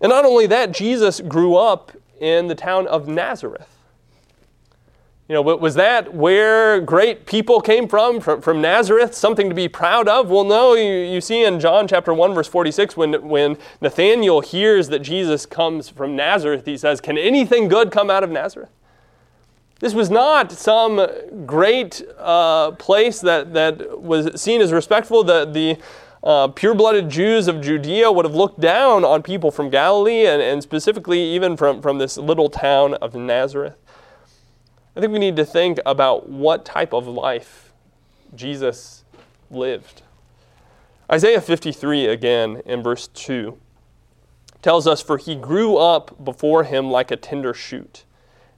And 0.00 0.08
not 0.08 0.24
only 0.24 0.46
that, 0.46 0.72
Jesus 0.72 1.20
grew 1.20 1.56
up 1.56 1.92
in 2.20 2.48
the 2.48 2.54
town 2.54 2.86
of 2.86 3.06
Nazareth. 3.06 3.76
You 5.30 5.34
know, 5.34 5.42
was 5.42 5.76
that 5.76 6.12
where 6.12 6.80
great 6.80 7.24
people 7.24 7.60
came 7.60 7.86
from, 7.86 8.18
from, 8.18 8.40
from 8.40 8.60
Nazareth, 8.60 9.14
something 9.14 9.48
to 9.48 9.54
be 9.54 9.68
proud 9.68 10.08
of? 10.08 10.28
Well, 10.28 10.42
no. 10.42 10.74
You, 10.74 10.92
you 10.92 11.20
see 11.20 11.44
in 11.44 11.60
John 11.60 11.86
chapter 11.86 12.12
1, 12.12 12.34
verse 12.34 12.48
46, 12.48 12.96
when, 12.96 13.28
when 13.28 13.56
Nathanael 13.80 14.40
hears 14.40 14.88
that 14.88 14.98
Jesus 14.98 15.46
comes 15.46 15.88
from 15.88 16.16
Nazareth, 16.16 16.66
he 16.66 16.76
says, 16.76 17.00
Can 17.00 17.16
anything 17.16 17.68
good 17.68 17.92
come 17.92 18.10
out 18.10 18.24
of 18.24 18.30
Nazareth? 18.30 18.70
This 19.78 19.94
was 19.94 20.10
not 20.10 20.50
some 20.50 21.06
great 21.46 22.02
uh, 22.18 22.72
place 22.72 23.20
that, 23.20 23.54
that 23.54 24.00
was 24.00 24.42
seen 24.42 24.60
as 24.60 24.72
respectful. 24.72 25.22
The, 25.22 25.44
the 25.44 25.78
uh, 26.24 26.48
pure 26.48 26.74
blooded 26.74 27.08
Jews 27.08 27.46
of 27.46 27.60
Judea 27.60 28.10
would 28.10 28.24
have 28.24 28.34
looked 28.34 28.58
down 28.58 29.04
on 29.04 29.22
people 29.22 29.52
from 29.52 29.70
Galilee 29.70 30.26
and, 30.26 30.42
and 30.42 30.60
specifically 30.60 31.22
even 31.22 31.56
from, 31.56 31.80
from 31.80 31.98
this 31.98 32.16
little 32.16 32.50
town 32.50 32.94
of 32.94 33.14
Nazareth. 33.14 33.76
I 34.96 35.00
think 35.00 35.12
we 35.12 35.18
need 35.18 35.36
to 35.36 35.44
think 35.44 35.78
about 35.86 36.28
what 36.28 36.64
type 36.64 36.92
of 36.92 37.06
life 37.06 37.72
Jesus 38.34 39.04
lived. 39.50 40.02
Isaiah 41.10 41.40
53, 41.40 42.06
again, 42.06 42.62
in 42.64 42.82
verse 42.82 43.08
2, 43.08 43.58
tells 44.62 44.86
us, 44.86 45.02
For 45.02 45.18
he 45.18 45.34
grew 45.34 45.76
up 45.76 46.24
before 46.24 46.64
him 46.64 46.90
like 46.90 47.10
a 47.10 47.16
tender 47.16 47.52
shoot, 47.52 48.04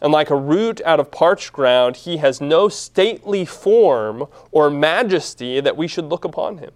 and 0.00 0.12
like 0.12 0.30
a 0.30 0.36
root 0.36 0.80
out 0.84 1.00
of 1.00 1.10
parched 1.10 1.52
ground, 1.52 1.96
he 1.96 2.18
has 2.18 2.40
no 2.40 2.68
stately 2.68 3.44
form 3.44 4.26
or 4.50 4.68
majesty 4.68 5.60
that 5.60 5.76
we 5.76 5.86
should 5.86 6.06
look 6.06 6.24
upon 6.24 6.58
him, 6.58 6.72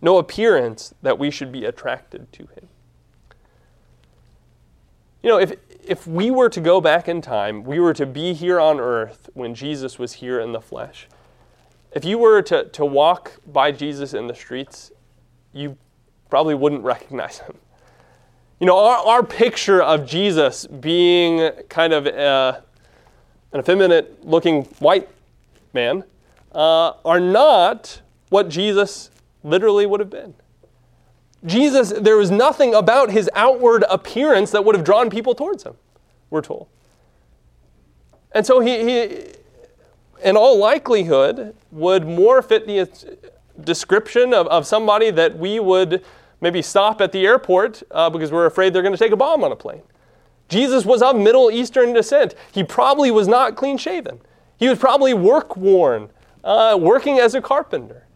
no 0.00 0.18
appearance 0.18 0.94
that 1.02 1.18
we 1.18 1.30
should 1.30 1.52
be 1.52 1.64
attracted 1.64 2.32
to 2.32 2.44
him. 2.44 2.69
You 5.22 5.28
know, 5.28 5.38
if, 5.38 5.52
if 5.84 6.06
we 6.06 6.30
were 6.30 6.48
to 6.48 6.60
go 6.60 6.80
back 6.80 7.08
in 7.08 7.20
time, 7.20 7.62
we 7.62 7.78
were 7.78 7.92
to 7.94 8.06
be 8.06 8.32
here 8.32 8.58
on 8.58 8.80
earth 8.80 9.28
when 9.34 9.54
Jesus 9.54 9.98
was 9.98 10.14
here 10.14 10.40
in 10.40 10.52
the 10.52 10.60
flesh. 10.60 11.08
If 11.92 12.04
you 12.04 12.18
were 12.18 12.40
to, 12.42 12.64
to 12.64 12.84
walk 12.84 13.32
by 13.46 13.72
Jesus 13.72 14.14
in 14.14 14.28
the 14.28 14.34
streets, 14.34 14.92
you 15.52 15.76
probably 16.30 16.54
wouldn't 16.54 16.84
recognize 16.84 17.38
him. 17.38 17.56
You 18.60 18.66
know, 18.66 18.78
our, 18.78 19.06
our 19.06 19.22
picture 19.22 19.82
of 19.82 20.06
Jesus 20.06 20.66
being 20.66 21.50
kind 21.68 21.92
of 21.92 22.06
a, 22.06 22.62
an 23.52 23.60
effeminate 23.60 24.24
looking 24.24 24.64
white 24.78 25.08
man 25.72 26.04
uh, 26.52 26.92
are 27.04 27.20
not 27.20 28.00
what 28.28 28.48
Jesus 28.48 29.10
literally 29.42 29.86
would 29.86 30.00
have 30.00 30.10
been. 30.10 30.34
Jesus, 31.44 31.92
there 31.96 32.16
was 32.16 32.30
nothing 32.30 32.74
about 32.74 33.10
his 33.10 33.30
outward 33.34 33.84
appearance 33.88 34.50
that 34.50 34.64
would 34.64 34.74
have 34.74 34.84
drawn 34.84 35.08
people 35.08 35.34
towards 35.34 35.62
him, 35.62 35.74
we're 36.28 36.42
told. 36.42 36.68
And 38.32 38.46
so 38.46 38.60
he, 38.60 38.84
he 38.84 39.24
in 40.22 40.36
all 40.36 40.58
likelihood, 40.58 41.54
would 41.70 42.06
more 42.06 42.42
fit 42.42 42.66
the 42.66 42.88
description 43.62 44.34
of, 44.34 44.46
of 44.48 44.66
somebody 44.66 45.10
that 45.10 45.38
we 45.38 45.60
would 45.60 46.04
maybe 46.40 46.62
stop 46.62 47.00
at 47.00 47.12
the 47.12 47.26
airport 47.26 47.82
uh, 47.90 48.08
because 48.10 48.32
we're 48.32 48.46
afraid 48.46 48.72
they're 48.72 48.82
going 48.82 48.94
to 48.94 48.98
take 48.98 49.12
a 49.12 49.16
bomb 49.16 49.44
on 49.44 49.52
a 49.52 49.56
plane. 49.56 49.82
Jesus 50.48 50.84
was 50.84 51.02
of 51.02 51.16
Middle 51.16 51.50
Eastern 51.50 51.92
descent. 51.92 52.34
He 52.52 52.64
probably 52.64 53.10
was 53.10 53.28
not 53.28 53.56
clean 53.56 53.78
shaven. 53.78 54.20
He 54.58 54.68
was 54.68 54.78
probably 54.78 55.14
work 55.14 55.56
worn, 55.56 56.10
uh, 56.42 56.76
working 56.80 57.18
as 57.18 57.34
a 57.34 57.40
carpenter 57.40 58.06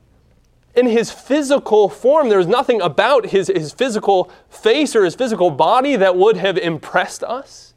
in 0.77 0.87
his 0.87 1.11
physical 1.11 1.89
form, 1.89 2.29
there 2.29 2.39
was 2.39 2.47
nothing 2.47 2.81
about 2.81 3.27
his, 3.27 3.49
his 3.49 3.73
physical 3.73 4.31
face 4.49 4.97
or 4.97 5.05
his 5.05 5.15
physical 5.15 5.51
body 5.51 5.97
that 5.97 6.17
would 6.17 6.37
have 6.37 6.59
impressed 6.59 7.23
us. 7.23 7.75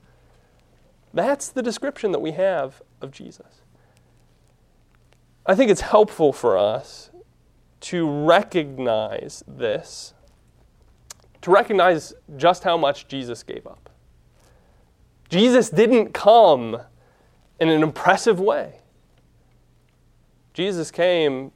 That's 1.14 1.50
the 1.50 1.62
description 1.62 2.12
that 2.12 2.20
we 2.20 2.32
have 2.32 2.82
of 3.02 3.12
Jesus. 3.12 3.62
I 5.46 5.56
think 5.56 5.72
it's 5.72 5.82
helpful 5.82 6.34
for 6.34 6.58
us 6.58 7.10
to 7.80 8.10
recognize 8.26 9.44
this, 9.48 10.14
to 11.42 11.52
recognize 11.52 12.14
just 12.36 12.64
how 12.64 12.78
much 12.78 13.08
Jesus 13.08 13.44
gave 13.44 13.66
up. 13.66 13.90
Jesus 15.30 15.70
didn't 15.70 16.14
come 16.14 16.82
in 17.60 17.70
an 17.70 17.84
impressive 17.84 18.40
way. 18.40 18.80
Jesus 20.54 20.90
came 20.90 21.52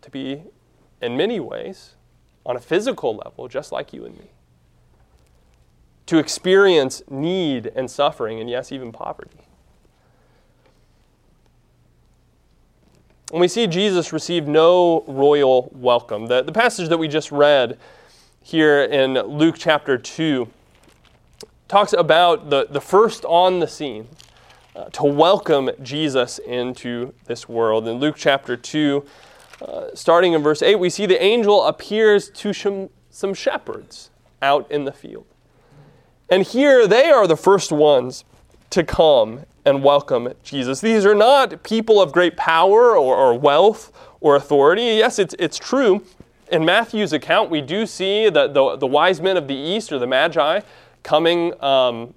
to 0.00 0.10
be 0.10 0.44
in 1.04 1.16
many 1.16 1.38
ways, 1.38 1.94
on 2.46 2.56
a 2.56 2.60
physical 2.60 3.16
level, 3.16 3.46
just 3.46 3.70
like 3.72 3.92
you 3.92 4.04
and 4.04 4.18
me. 4.18 4.30
To 6.06 6.18
experience 6.18 7.02
need 7.10 7.66
and 7.74 7.90
suffering, 7.90 8.40
and 8.40 8.48
yes, 8.48 8.72
even 8.72 8.92
poverty. 8.92 9.38
And 13.32 13.40
we 13.40 13.48
see 13.48 13.66
Jesus 13.66 14.12
receive 14.12 14.46
no 14.46 15.04
royal 15.06 15.70
welcome. 15.74 16.26
The, 16.26 16.42
the 16.42 16.52
passage 16.52 16.88
that 16.88 16.98
we 16.98 17.08
just 17.08 17.32
read 17.32 17.78
here 18.42 18.84
in 18.84 19.14
Luke 19.14 19.56
chapter 19.58 19.98
2 19.98 20.48
talks 21.66 21.92
about 21.92 22.50
the, 22.50 22.68
the 22.70 22.80
first 22.80 23.24
on 23.24 23.60
the 23.60 23.66
scene 23.66 24.06
uh, 24.76 24.84
to 24.90 25.04
welcome 25.04 25.70
Jesus 25.82 26.38
into 26.38 27.14
this 27.24 27.48
world. 27.48 27.88
In 27.88 27.96
Luke 27.96 28.16
chapter 28.16 28.56
2, 28.56 29.04
uh, 29.60 29.86
starting 29.94 30.32
in 30.32 30.42
verse 30.42 30.62
8, 30.62 30.76
we 30.76 30.90
see 30.90 31.06
the 31.06 31.22
angel 31.22 31.64
appears 31.64 32.28
to 32.30 32.52
some, 32.52 33.34
shepherds 33.34 34.10
out 34.42 34.70
in 34.70 34.84
the 34.84 34.92
field. 34.92 35.26
And 36.28 36.42
here 36.42 36.86
they 36.86 37.10
are 37.10 37.26
the 37.26 37.36
first 37.36 37.70
ones 37.70 38.24
to 38.70 38.82
come 38.82 39.44
and 39.64 39.82
welcome 39.82 40.32
Jesus. 40.42 40.80
These 40.80 41.06
are 41.06 41.14
not 41.14 41.62
people 41.62 42.00
of 42.02 42.12
great 42.12 42.36
power 42.36 42.96
or, 42.96 43.16
or 43.16 43.38
wealth 43.38 43.92
or 44.20 44.36
authority. 44.36 44.82
Yes, 44.82 45.18
it's, 45.18 45.34
it's 45.38 45.58
true. 45.58 46.04
In 46.50 46.64
Matthew's 46.64 47.12
account, 47.12 47.50
we 47.50 47.60
do 47.60 47.86
see 47.86 48.28
the, 48.28 48.48
the, 48.48 48.76
the 48.76 48.86
wise 48.86 49.20
men 49.20 49.36
of 49.36 49.48
the 49.48 49.54
east 49.54 49.92
or 49.92 49.98
the 49.98 50.06
magi 50.06 50.60
coming 51.02 51.52
um, 51.62 52.14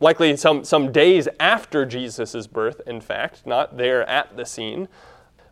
likely 0.00 0.36
some, 0.36 0.64
some 0.64 0.90
days 0.90 1.28
after 1.38 1.86
Jesus' 1.86 2.46
birth, 2.46 2.80
in 2.86 3.00
fact, 3.00 3.46
not 3.46 3.76
there 3.76 4.08
at 4.08 4.36
the 4.36 4.44
scene. 4.44 4.88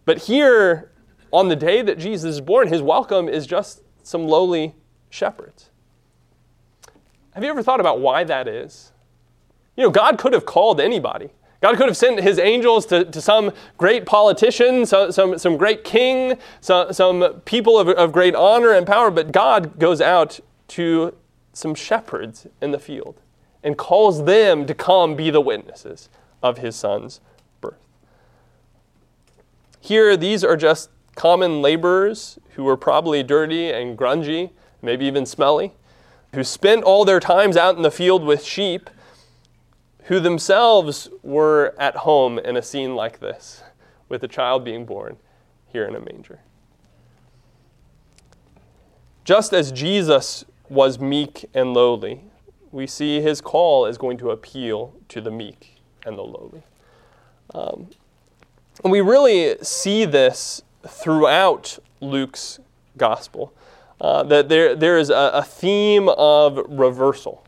But 0.04 0.18
here, 0.18 0.90
on 1.32 1.48
the 1.48 1.56
day 1.56 1.82
that 1.82 1.98
Jesus 1.98 2.34
is 2.34 2.40
born, 2.40 2.68
his 2.68 2.82
welcome 2.82 3.28
is 3.28 3.46
just 3.46 3.82
some 4.02 4.26
lowly 4.26 4.74
shepherds. 5.08 5.70
Have 7.34 7.44
you 7.44 7.50
ever 7.50 7.62
thought 7.62 7.80
about 7.80 8.00
why 8.00 8.24
that 8.24 8.48
is? 8.48 8.92
You 9.76 9.84
know, 9.84 9.90
God 9.90 10.18
could 10.18 10.32
have 10.32 10.44
called 10.44 10.80
anybody. 10.80 11.30
God 11.60 11.76
could 11.76 11.88
have 11.88 11.96
sent 11.96 12.20
his 12.20 12.38
angels 12.38 12.86
to, 12.86 13.04
to 13.04 13.20
some 13.20 13.52
great 13.76 14.06
politician, 14.06 14.86
so, 14.86 15.10
some, 15.10 15.38
some 15.38 15.56
great 15.56 15.84
king, 15.84 16.38
some, 16.60 16.92
some 16.92 17.42
people 17.44 17.78
of, 17.78 17.88
of 17.88 18.12
great 18.12 18.34
honor 18.34 18.72
and 18.72 18.86
power, 18.86 19.10
but 19.10 19.30
God 19.30 19.78
goes 19.78 20.00
out 20.00 20.40
to 20.68 21.14
some 21.52 21.74
shepherds 21.74 22.46
in 22.62 22.70
the 22.70 22.78
field 22.78 23.20
and 23.62 23.76
calls 23.76 24.24
them 24.24 24.66
to 24.66 24.74
come 24.74 25.14
be 25.16 25.30
the 25.30 25.40
witnesses 25.40 26.08
of 26.42 26.58
his 26.58 26.74
son's 26.76 27.20
birth. 27.60 27.74
Here, 29.80 30.16
these 30.16 30.42
are 30.42 30.56
just 30.56 30.88
common 31.14 31.62
laborers 31.62 32.38
who 32.54 32.64
were 32.64 32.76
probably 32.76 33.22
dirty 33.22 33.70
and 33.70 33.96
grungy, 33.96 34.50
maybe 34.82 35.06
even 35.06 35.26
smelly, 35.26 35.72
who 36.34 36.44
spent 36.44 36.84
all 36.84 37.04
their 37.04 37.20
times 37.20 37.56
out 37.56 37.76
in 37.76 37.82
the 37.82 37.90
field 37.90 38.24
with 38.24 38.44
sheep, 38.44 38.88
who 40.04 40.20
themselves 40.20 41.08
were 41.22 41.74
at 41.78 41.96
home 41.96 42.38
in 42.38 42.56
a 42.56 42.62
scene 42.62 42.94
like 42.94 43.20
this, 43.20 43.62
with 44.08 44.22
a 44.22 44.28
child 44.28 44.64
being 44.64 44.84
born 44.84 45.16
here 45.66 45.84
in 45.84 45.94
a 45.94 46.00
manger. 46.00 46.40
Just 49.24 49.52
as 49.52 49.70
Jesus 49.70 50.44
was 50.68 50.98
meek 50.98 51.44
and 51.54 51.74
lowly, 51.74 52.22
we 52.72 52.86
see 52.86 53.20
his 53.20 53.40
call 53.40 53.86
is 53.86 53.98
going 53.98 54.16
to 54.18 54.30
appeal 54.30 54.94
to 55.08 55.20
the 55.20 55.30
meek 55.30 55.76
and 56.06 56.16
the 56.16 56.22
lowly. 56.22 56.62
Um, 57.54 57.90
and 58.82 58.92
we 58.92 59.00
really 59.00 59.56
see 59.62 60.04
this 60.04 60.62
throughout 60.86 61.78
Luke's 62.00 62.60
gospel. 62.96 63.52
Uh, 64.00 64.22
that 64.22 64.48
there, 64.48 64.74
there 64.74 64.96
is 64.96 65.10
a, 65.10 65.30
a 65.34 65.42
theme 65.42 66.08
of 66.08 66.58
reversal. 66.68 67.44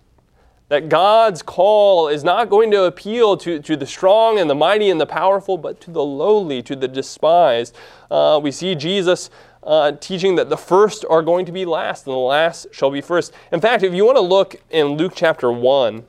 That 0.69 0.89
God's 0.89 1.43
call 1.43 2.09
is 2.09 2.25
not 2.25 2.51
going 2.51 2.71
to 2.73 2.85
appeal 2.85 3.37
to, 3.39 3.59
to 3.61 3.77
the 3.77 3.87
strong 3.87 4.39
and 4.39 4.49
the 4.51 4.55
mighty 4.55 4.91
and 4.91 5.01
the 5.01 5.07
powerful, 5.07 5.57
but 5.57 5.81
to 5.83 5.91
the 5.91 6.03
lowly, 6.03 6.63
to 6.63 6.77
the 6.77 6.89
despised. 6.89 7.75
Uh, 8.11 8.39
we 8.43 8.51
see 8.51 8.75
Jesus 8.75 9.31
uh, 9.63 9.93
teaching 9.93 10.37
that 10.37 10.49
the 10.49 10.57
first 10.57 11.05
are 11.09 11.23
going 11.23 11.47
to 11.47 11.53
be 11.53 11.65
last 11.65 12.07
and 12.07 12.13
the 12.13 12.19
last 12.19 12.67
shall 12.73 12.91
be 12.91 13.01
first. 13.01 13.33
In 13.51 13.61
fact, 13.61 13.83
if 13.83 13.95
you 13.95 14.05
want 14.05 14.17
to 14.17 14.23
look 14.23 14.57
in 14.71 14.97
Luke 14.99 15.13
chapter 15.15 15.51
1, 15.51 16.05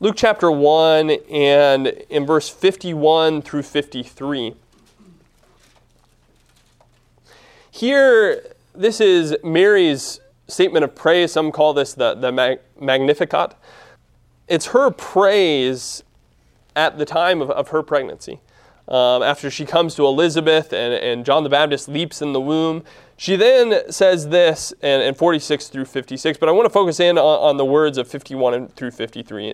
Luke 0.00 0.14
chapter 0.16 0.50
1 0.50 1.10
and 1.30 1.86
in 1.86 2.26
verse 2.26 2.48
51 2.48 3.42
through 3.42 3.62
53. 3.62 4.54
Here, 7.74 8.54
this 8.72 9.00
is 9.00 9.36
Mary's 9.42 10.20
statement 10.46 10.84
of 10.84 10.94
praise. 10.94 11.32
Some 11.32 11.50
call 11.50 11.74
this 11.74 11.92
the, 11.92 12.14
the 12.14 12.60
Magnificat. 12.80 13.54
It's 14.46 14.66
her 14.66 14.92
praise 14.92 16.04
at 16.76 16.98
the 16.98 17.04
time 17.04 17.42
of, 17.42 17.50
of 17.50 17.70
her 17.70 17.82
pregnancy. 17.82 18.38
Um, 18.86 19.24
after 19.24 19.50
she 19.50 19.66
comes 19.66 19.96
to 19.96 20.06
Elizabeth 20.06 20.72
and, 20.72 20.94
and 20.94 21.26
John 21.26 21.42
the 21.42 21.48
Baptist 21.48 21.88
leaps 21.88 22.22
in 22.22 22.32
the 22.32 22.40
womb, 22.40 22.84
she 23.16 23.34
then 23.34 23.90
says 23.90 24.28
this 24.28 24.72
in, 24.80 25.00
in 25.00 25.14
46 25.14 25.66
through 25.66 25.86
56, 25.86 26.38
but 26.38 26.48
I 26.48 26.52
want 26.52 26.66
to 26.66 26.70
focus 26.70 27.00
in 27.00 27.18
on, 27.18 27.40
on 27.40 27.56
the 27.56 27.64
words 27.64 27.98
of 27.98 28.06
51 28.06 28.68
through 28.68 28.92
53. 28.92 29.52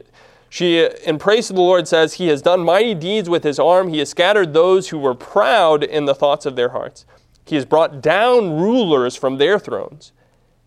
She, 0.51 0.87
in 1.07 1.19
praise 1.19 1.47
to 1.47 1.55
the 1.55 1.63
Lord, 1.63 1.89
says, 1.89 2.15
He 2.15 2.29
has 2.29 2.43
done 2.43 2.61
mighty 2.61 2.95
deeds 2.95 3.31
with 3.31 3.45
His 3.45 3.59
arm. 3.59 3.89
He 3.89 4.01
has 4.01 4.11
scattered 4.11 4.53
those 4.53 4.91
who 4.91 4.99
were 4.99 5.15
proud 5.15 5.83
in 5.83 6.05
the 6.05 6.15
thoughts 6.15 6.45
of 6.45 6.55
their 6.55 6.71
hearts. 6.71 7.07
He 7.45 7.57
has 7.57 7.65
brought 7.65 8.01
down 8.01 8.61
rulers 8.61 9.17
from 9.17 9.39
their 9.39 9.59
thrones 9.59 10.13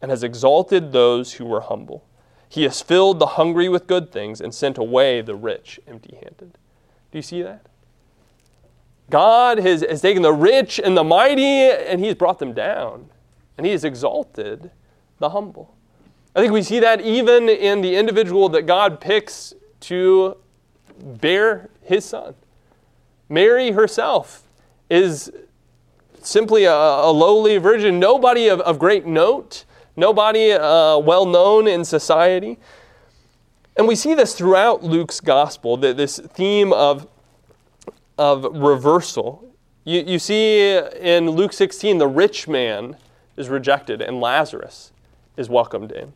and 0.02 0.12
has 0.12 0.24
exalted 0.24 0.92
those 0.92 1.34
who 1.34 1.46
were 1.46 1.62
humble. 1.62 2.04
He 2.50 2.64
has 2.64 2.82
filled 2.82 3.20
the 3.20 3.26
hungry 3.26 3.70
with 3.70 3.88
good 3.88 4.12
things 4.12 4.42
and 4.42 4.54
sent 4.54 4.78
away 4.78 5.22
the 5.22 5.36
rich 5.36 5.80
empty 5.88 6.16
handed. 6.16 6.58
Do 7.12 7.18
you 7.18 7.22
see 7.22 7.42
that? 7.42 7.66
God 9.10 9.60
has, 9.60 9.82
has 9.82 10.02
taken 10.02 10.22
the 10.22 10.34
rich 10.34 10.80
and 10.84 10.96
the 10.98 11.04
mighty 11.04 11.42
and 11.42 12.00
He 12.00 12.08
has 12.08 12.16
brought 12.16 12.40
them 12.40 12.54
down. 12.54 13.10
And 13.58 13.66
He 13.66 13.72
has 13.72 13.84
exalted 13.84 14.72
the 15.20 15.30
humble. 15.30 15.76
I 16.36 16.42
think 16.42 16.52
we 16.52 16.64
see 16.64 16.80
that 16.80 17.02
even 17.02 17.48
in 17.48 17.82
the 17.82 17.96
individual 17.96 18.50
that 18.50 18.64
God 18.64 19.00
picks 19.00 19.54
to 19.82 20.38
bear 21.00 21.70
His 21.82 22.06
Son. 22.06 22.36
Mary 23.30 23.72
herself 23.72 24.44
is 24.90 25.32
simply 26.24 26.66
a, 26.66 26.74
a 26.74 27.12
lowly 27.12 27.58
virgin, 27.58 28.00
nobody 28.00 28.48
of, 28.48 28.62
of 28.62 28.80
great 28.80 29.06
note, 29.06 29.66
nobody 29.96 30.52
uh, 30.52 30.98
well 30.98 31.26
known 31.26 31.68
in 31.68 31.86
society. 31.86 32.58
And 33.76 33.88
we 33.88 33.96
see 33.96 34.14
this 34.14 34.36
throughout 34.36 34.84
Luke's 34.84 35.20
gospel, 35.20 35.78
that 35.78 35.98
this 35.98 36.20
theme 36.20 36.72
of, 36.74 37.08
of 38.18 38.44
reversal. 38.44 39.50
You, 39.84 40.02
you 40.02 40.20
see 40.20 40.78
in 40.78 41.30
Luke 41.30 41.54
16, 41.54 41.98
the 41.98 42.08
rich 42.08 42.48
man 42.48 42.98
is 43.36 43.50
rejected 43.50 44.02
and 44.02 44.22
Lazarus 44.22 44.92
is 45.38 45.50
welcomed 45.50 45.92
in. 45.92 46.14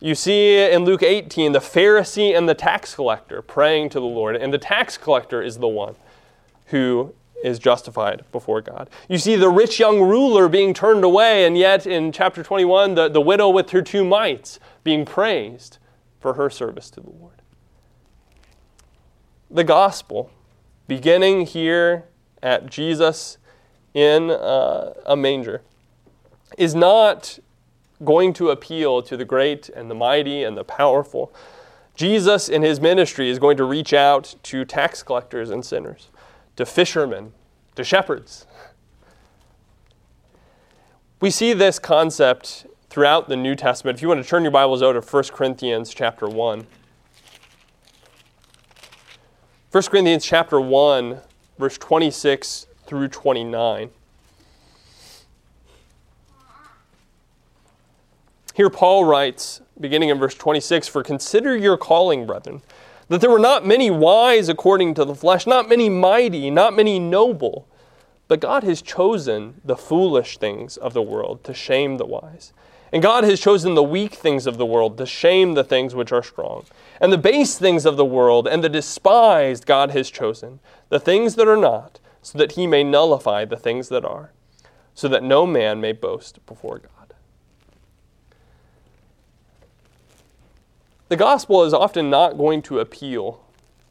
You 0.00 0.14
see 0.14 0.58
in 0.58 0.84
Luke 0.84 1.02
18 1.02 1.52
the 1.52 1.58
Pharisee 1.58 2.36
and 2.36 2.48
the 2.48 2.54
tax 2.54 2.94
collector 2.94 3.40
praying 3.42 3.90
to 3.90 4.00
the 4.00 4.06
Lord, 4.06 4.36
and 4.36 4.52
the 4.52 4.58
tax 4.58 4.98
collector 4.98 5.42
is 5.42 5.58
the 5.58 5.68
one 5.68 5.96
who 6.66 7.14
is 7.46 7.60
justified 7.60 8.24
before 8.32 8.60
God. 8.60 8.90
You 9.08 9.18
see 9.18 9.36
the 9.36 9.48
rich 9.48 9.78
young 9.78 10.00
ruler 10.00 10.48
being 10.48 10.74
turned 10.74 11.04
away, 11.04 11.46
and 11.46 11.56
yet 11.56 11.86
in 11.86 12.10
chapter 12.10 12.42
21, 12.42 12.96
the, 12.96 13.08
the 13.08 13.20
widow 13.20 13.48
with 13.48 13.70
her 13.70 13.82
two 13.82 14.04
mites 14.04 14.58
being 14.82 15.04
praised 15.04 15.78
for 16.18 16.34
her 16.34 16.50
service 16.50 16.90
to 16.90 17.00
the 17.00 17.10
Lord. 17.10 17.40
The 19.48 19.62
gospel, 19.62 20.32
beginning 20.88 21.46
here 21.46 22.06
at 22.42 22.66
Jesus 22.68 23.38
in 23.94 24.32
uh, 24.32 24.94
a 25.06 25.16
manger, 25.16 25.62
is 26.58 26.74
not 26.74 27.38
going 28.04 28.32
to 28.32 28.50
appeal 28.50 29.02
to 29.02 29.16
the 29.16 29.24
great 29.24 29.68
and 29.68 29.88
the 29.88 29.94
mighty 29.94 30.42
and 30.42 30.56
the 30.56 30.64
powerful. 30.64 31.32
Jesus, 31.94 32.48
in 32.48 32.62
his 32.62 32.80
ministry, 32.80 33.30
is 33.30 33.38
going 33.38 33.56
to 33.56 33.64
reach 33.64 33.92
out 33.92 34.34
to 34.42 34.64
tax 34.64 35.04
collectors 35.04 35.50
and 35.50 35.64
sinners 35.64 36.08
to 36.56 36.66
fishermen, 36.66 37.32
to 37.74 37.84
shepherds. 37.84 38.46
We 41.20 41.30
see 41.30 41.52
this 41.52 41.78
concept 41.78 42.66
throughout 42.90 43.28
the 43.28 43.36
New 43.36 43.54
Testament. 43.54 43.98
If 43.98 44.02
you 44.02 44.08
want 44.08 44.22
to 44.22 44.28
turn 44.28 44.42
your 44.42 44.50
Bibles 44.50 44.82
over 44.82 45.00
to 45.00 45.06
1 45.06 45.24
Corinthians 45.32 45.94
chapter 45.94 46.28
1. 46.28 46.66
1 49.72 49.82
Corinthians 49.84 50.24
chapter 50.24 50.60
1, 50.60 51.20
verse 51.58 51.78
26 51.78 52.66
through 52.86 53.08
29. 53.08 53.90
Here 58.54 58.70
Paul 58.70 59.04
writes, 59.04 59.60
beginning 59.78 60.08
in 60.08 60.18
verse 60.18 60.34
26, 60.34 60.88
For 60.88 61.02
consider 61.02 61.54
your 61.54 61.76
calling, 61.76 62.26
brethren 62.26 62.62
that 63.08 63.20
there 63.20 63.30
were 63.30 63.38
not 63.38 63.66
many 63.66 63.90
wise 63.90 64.48
according 64.48 64.94
to 64.94 65.04
the 65.04 65.14
flesh, 65.14 65.46
not 65.46 65.68
many 65.68 65.88
mighty, 65.88 66.50
not 66.50 66.74
many 66.74 66.98
noble. 66.98 67.68
But 68.28 68.40
God 68.40 68.64
has 68.64 68.82
chosen 68.82 69.60
the 69.64 69.76
foolish 69.76 70.38
things 70.38 70.76
of 70.76 70.92
the 70.92 71.02
world 71.02 71.44
to 71.44 71.54
shame 71.54 71.96
the 71.96 72.06
wise. 72.06 72.52
And 72.92 73.02
God 73.02 73.24
has 73.24 73.40
chosen 73.40 73.74
the 73.74 73.82
weak 73.82 74.14
things 74.14 74.46
of 74.46 74.58
the 74.58 74.66
world 74.66 74.96
to 74.98 75.06
shame 75.06 75.54
the 75.54 75.64
things 75.64 75.94
which 75.94 76.12
are 76.12 76.22
strong. 76.22 76.64
And 77.00 77.12
the 77.12 77.18
base 77.18 77.58
things 77.58 77.84
of 77.84 77.96
the 77.96 78.04
world 78.04 78.48
and 78.48 78.64
the 78.64 78.68
despised 78.68 79.66
God 79.66 79.90
has 79.90 80.10
chosen, 80.10 80.60
the 80.88 81.00
things 81.00 81.34
that 81.34 81.48
are 81.48 81.56
not, 81.56 82.00
so 82.22 82.38
that 82.38 82.52
he 82.52 82.66
may 82.66 82.82
nullify 82.82 83.44
the 83.44 83.56
things 83.56 83.88
that 83.88 84.04
are, 84.04 84.32
so 84.94 85.08
that 85.08 85.22
no 85.22 85.46
man 85.46 85.80
may 85.80 85.92
boast 85.92 86.44
before 86.46 86.78
God. 86.78 86.95
The 91.08 91.16
gospel 91.16 91.62
is 91.62 91.72
often 91.72 92.10
not 92.10 92.36
going 92.36 92.62
to 92.62 92.80
appeal 92.80 93.40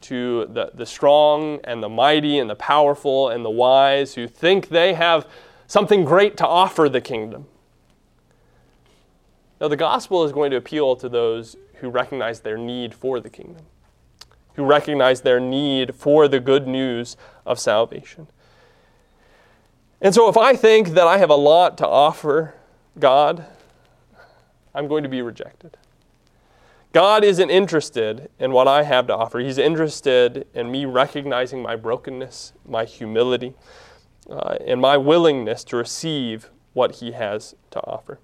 to 0.02 0.46
the, 0.48 0.72
the 0.74 0.86
strong 0.86 1.60
and 1.64 1.82
the 1.82 1.90
mighty 1.90 2.38
and 2.40 2.50
the 2.50 2.56
powerful 2.56 3.30
and 3.30 3.44
the 3.44 3.50
wise 3.50 4.16
who 4.16 4.28
think 4.28 4.68
they 4.70 4.94
have 4.94 5.28
something 5.66 6.04
great 6.04 6.36
to 6.38 6.46
offer 6.46 6.90
the 6.90 7.02
kingdom. 7.02 7.48
No, 9.62 9.70
the 9.70 9.78
gospel 9.78 10.26
is 10.26 10.32
going 10.32 10.52
to 10.52 10.58
appeal 10.58 10.96
to 10.98 11.08
those 11.08 11.56
who 11.76 11.90
recognize 11.90 12.42
their 12.42 12.58
need 12.58 12.94
for 12.94 13.22
the 13.22 13.30
kingdom, 13.30 13.66
who 14.56 14.66
recognize 14.66 15.22
their 15.22 15.40
need 15.40 15.96
for 15.96 16.28
the 16.28 16.42
good 16.42 16.68
news 16.68 17.16
of 17.46 17.60
salvation. 17.60 18.28
And 20.02 20.14
so, 20.14 20.30
if 20.30 20.38
I 20.38 20.56
think 20.56 20.90
that 20.90 21.08
I 21.08 21.18
have 21.18 21.30
a 21.30 21.36
lot 21.36 21.78
to 21.78 21.88
offer 21.88 22.54
God, 23.00 23.46
I'm 24.74 24.88
going 24.88 25.04
to 25.04 25.10
be 25.10 25.22
rejected. 25.22 25.78
God 26.96 27.26
isn't 27.26 27.50
interested 27.50 28.30
in 28.40 28.54
what 28.54 28.70
I 28.70 28.84
have 28.84 29.06
to 29.08 29.16
offer. 29.18 29.40
He's 29.40 29.58
interested 29.58 30.48
in 30.54 30.72
me 30.72 30.86
recognizing 30.86 31.62
my 31.62 31.76
brokenness, 31.76 32.54
my 32.66 32.86
humility, 32.86 33.54
uh, 34.30 34.56
and 34.66 34.80
my 34.80 34.96
willingness 34.96 35.66
to 35.66 35.76
receive 35.76 36.50
what 36.72 36.96
He 36.96 37.12
has 37.12 37.54
to 37.72 37.82
offer. 37.82 38.22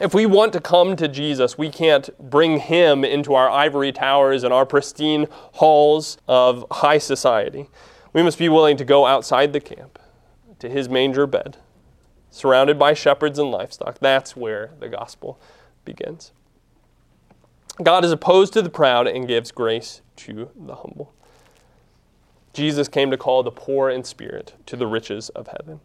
If 0.00 0.14
we 0.14 0.24
want 0.24 0.54
to 0.54 0.62
come 0.62 0.96
to 0.96 1.06
Jesus, 1.08 1.58
we 1.58 1.68
can't 1.68 2.08
bring 2.18 2.58
Him 2.58 3.04
into 3.04 3.34
our 3.34 3.50
ivory 3.50 3.92
towers 3.92 4.44
and 4.44 4.54
our 4.54 4.64
pristine 4.64 5.26
halls 5.52 6.16
of 6.26 6.64
high 6.70 6.96
society. 6.96 7.68
We 8.14 8.22
must 8.22 8.38
be 8.38 8.48
willing 8.48 8.78
to 8.78 8.86
go 8.86 9.04
outside 9.04 9.52
the 9.52 9.60
camp 9.60 9.98
to 10.58 10.70
His 10.70 10.88
manger 10.88 11.26
bed, 11.26 11.58
surrounded 12.30 12.78
by 12.78 12.94
shepherds 12.94 13.38
and 13.38 13.50
livestock. 13.50 13.98
That's 13.98 14.34
where 14.34 14.70
the 14.80 14.88
gospel 14.88 15.38
begins. 15.84 16.32
God 17.82 18.04
is 18.04 18.12
opposed 18.12 18.52
to 18.52 18.62
the 18.62 18.70
proud 18.70 19.06
and 19.06 19.26
gives 19.26 19.50
grace 19.50 20.00
to 20.16 20.50
the 20.54 20.76
humble. 20.76 21.12
Jesus 22.52 22.86
came 22.86 23.10
to 23.10 23.16
call 23.16 23.42
the 23.42 23.50
poor 23.50 23.90
in 23.90 24.04
spirit 24.04 24.54
to 24.66 24.76
the 24.76 24.86
riches 24.86 25.28
of 25.30 25.48
heaven. 25.48 25.80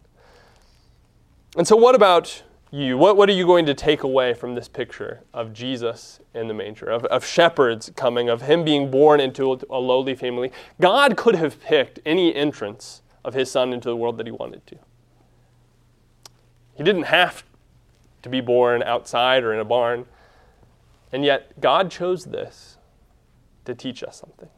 And 1.56 1.66
so, 1.66 1.74
what 1.74 1.96
about 1.96 2.44
you? 2.70 2.96
What, 2.96 3.16
what 3.16 3.28
are 3.28 3.32
you 3.32 3.44
going 3.44 3.66
to 3.66 3.74
take 3.74 4.04
away 4.04 4.34
from 4.34 4.54
this 4.54 4.68
picture 4.68 5.24
of 5.34 5.52
Jesus 5.52 6.20
in 6.32 6.46
the 6.46 6.54
manger, 6.54 6.86
of, 6.86 7.04
of 7.06 7.26
shepherds 7.26 7.90
coming, 7.96 8.28
of 8.28 8.42
him 8.42 8.64
being 8.64 8.88
born 8.88 9.18
into 9.18 9.58
a 9.68 9.78
lowly 9.78 10.14
family? 10.14 10.52
God 10.80 11.16
could 11.16 11.34
have 11.34 11.60
picked 11.60 11.98
any 12.06 12.32
entrance 12.32 13.02
of 13.24 13.34
his 13.34 13.50
son 13.50 13.72
into 13.72 13.88
the 13.88 13.96
world 13.96 14.16
that 14.18 14.26
he 14.26 14.32
wanted 14.32 14.64
to. 14.68 14.78
He 16.74 16.84
didn't 16.84 17.02
have 17.04 17.42
to 18.22 18.28
be 18.28 18.40
born 18.40 18.82
outside 18.84 19.42
or 19.42 19.52
in 19.52 19.58
a 19.58 19.64
barn. 19.64 20.06
And 21.12 21.24
yet, 21.24 21.60
God 21.60 21.90
chose 21.90 22.26
this 22.26 22.78
to 23.64 23.74
teach 23.74 24.02
us 24.02 24.16
something. 24.16 24.48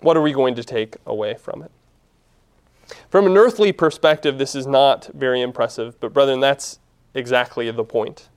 What 0.00 0.16
are 0.16 0.22
we 0.22 0.32
going 0.32 0.54
to 0.56 0.64
take 0.64 0.96
away 1.06 1.34
from 1.34 1.62
it? 1.62 1.70
From 3.08 3.26
an 3.26 3.36
earthly 3.36 3.72
perspective, 3.72 4.38
this 4.38 4.54
is 4.54 4.66
not 4.66 5.06
very 5.14 5.40
impressive, 5.40 5.98
but 6.00 6.12
brethren, 6.12 6.40
that's 6.40 6.78
exactly 7.14 7.70
the 7.70 7.84
point. 7.84 8.28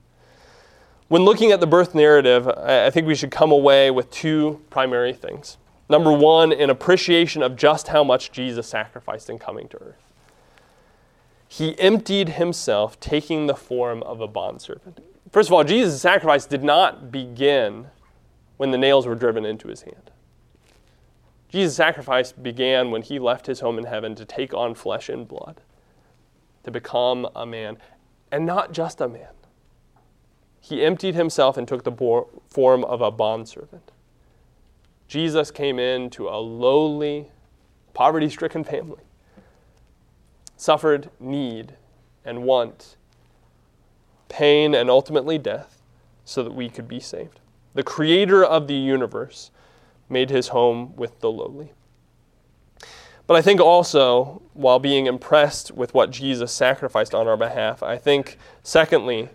When 1.08 1.22
looking 1.24 1.50
at 1.50 1.60
the 1.60 1.66
birth 1.66 1.94
narrative, 1.94 2.48
I 2.48 2.88
think 2.90 3.06
we 3.06 3.14
should 3.14 3.30
come 3.30 3.52
away 3.52 3.90
with 3.90 4.10
two 4.10 4.60
primary 4.70 5.12
things. 5.12 5.58
Number 5.88 6.12
one, 6.12 6.52
an 6.52 6.70
appreciation 6.70 7.42
of 7.42 7.56
just 7.56 7.88
how 7.88 8.04
much 8.04 8.30
Jesus 8.30 8.68
sacrificed 8.68 9.28
in 9.28 9.38
coming 9.38 9.68
to 9.68 9.76
earth. 9.82 10.12
He 11.48 11.76
emptied 11.80 12.30
himself, 12.30 12.98
taking 13.00 13.48
the 13.48 13.56
form 13.56 14.04
of 14.04 14.20
a 14.20 14.28
bondservant. 14.28 15.00
First 15.32 15.48
of 15.48 15.52
all, 15.52 15.64
Jesus' 15.64 16.00
sacrifice 16.00 16.46
did 16.46 16.64
not 16.64 17.12
begin 17.12 17.86
when 18.56 18.72
the 18.72 18.78
nails 18.78 19.06
were 19.06 19.14
driven 19.14 19.44
into 19.44 19.68
his 19.68 19.82
hand. 19.82 20.10
Jesus' 21.48 21.76
sacrifice 21.76 22.32
began 22.32 22.90
when 22.90 23.02
he 23.02 23.18
left 23.18 23.46
his 23.46 23.60
home 23.60 23.78
in 23.78 23.84
heaven 23.84 24.14
to 24.16 24.24
take 24.24 24.52
on 24.54 24.74
flesh 24.74 25.08
and 25.08 25.26
blood, 25.26 25.60
to 26.64 26.70
become 26.70 27.28
a 27.34 27.46
man, 27.46 27.78
and 28.30 28.44
not 28.44 28.72
just 28.72 29.00
a 29.00 29.08
man. 29.08 29.30
He 30.60 30.84
emptied 30.84 31.14
himself 31.14 31.56
and 31.56 31.66
took 31.66 31.84
the 31.84 32.26
form 32.48 32.84
of 32.84 33.00
a 33.00 33.10
bondservant. 33.10 33.92
Jesus 35.08 35.50
came 35.50 35.78
into 35.78 36.28
a 36.28 36.38
lowly, 36.38 37.30
poverty 37.94 38.28
stricken 38.28 38.62
family, 38.62 39.02
suffered 40.56 41.10
need 41.18 41.74
and 42.24 42.44
want, 42.44 42.96
pain, 44.30 44.74
and 44.74 44.88
ultimately 44.88 45.36
death 45.36 45.82
so 46.24 46.42
that 46.42 46.54
we 46.54 46.70
could 46.70 46.88
be 46.88 47.00
saved. 47.00 47.40
The 47.74 47.82
creator 47.82 48.42
of 48.42 48.66
the 48.66 48.74
universe 48.74 49.50
made 50.08 50.30
his 50.30 50.48
home 50.48 50.96
with 50.96 51.20
the 51.20 51.30
lowly. 51.30 51.72
But 53.26 53.36
I 53.36 53.42
think 53.42 53.60
also, 53.60 54.42
while 54.54 54.80
being 54.80 55.06
impressed 55.06 55.70
with 55.70 55.94
what 55.94 56.10
Jesus 56.10 56.52
sacrificed 56.52 57.14
on 57.14 57.28
our 57.28 57.36
behalf, 57.36 57.80
I 57.80 57.96
think, 57.96 58.38
secondly, 58.64 59.28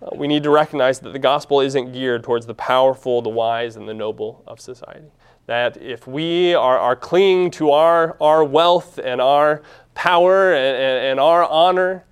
uh, 0.00 0.08
we 0.14 0.26
need 0.26 0.42
to 0.44 0.50
recognize 0.50 1.00
that 1.00 1.12
the 1.12 1.18
gospel 1.18 1.60
isn't 1.60 1.92
geared 1.92 2.22
towards 2.22 2.46
the 2.46 2.54
powerful, 2.54 3.20
the 3.20 3.28
wise, 3.28 3.76
and 3.76 3.86
the 3.86 3.92
noble 3.92 4.42
of 4.46 4.58
society. 4.58 5.10
That 5.44 5.76
if 5.76 6.06
we 6.06 6.54
are, 6.54 6.78
are 6.78 6.96
clinging 6.96 7.50
to 7.52 7.72
our, 7.72 8.16
our 8.22 8.42
wealth 8.42 8.98
and 8.98 9.20
our 9.20 9.60
power 9.94 10.54
and, 10.54 10.76
and, 10.76 11.06
and 11.06 11.20
our 11.20 11.44
honor, 11.44 12.06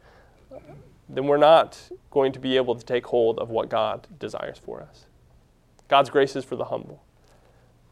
then 1.08 1.26
we're 1.26 1.36
not 1.36 1.78
going 2.10 2.32
to 2.32 2.38
be 2.38 2.56
able 2.56 2.74
to 2.74 2.84
take 2.84 3.06
hold 3.06 3.38
of 3.38 3.50
what 3.50 3.68
God 3.68 4.06
desires 4.18 4.58
for 4.58 4.80
us. 4.80 5.06
God's 5.88 6.10
grace 6.10 6.34
is 6.36 6.44
for 6.44 6.56
the 6.56 6.64
humble 6.66 7.02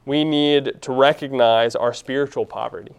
we 0.05 0.25
need 0.25 0.81
to 0.83 0.93
recognize 0.93 1.77
our 1.77 1.95
spiritual 1.95 2.45
poverty, 2.45 2.95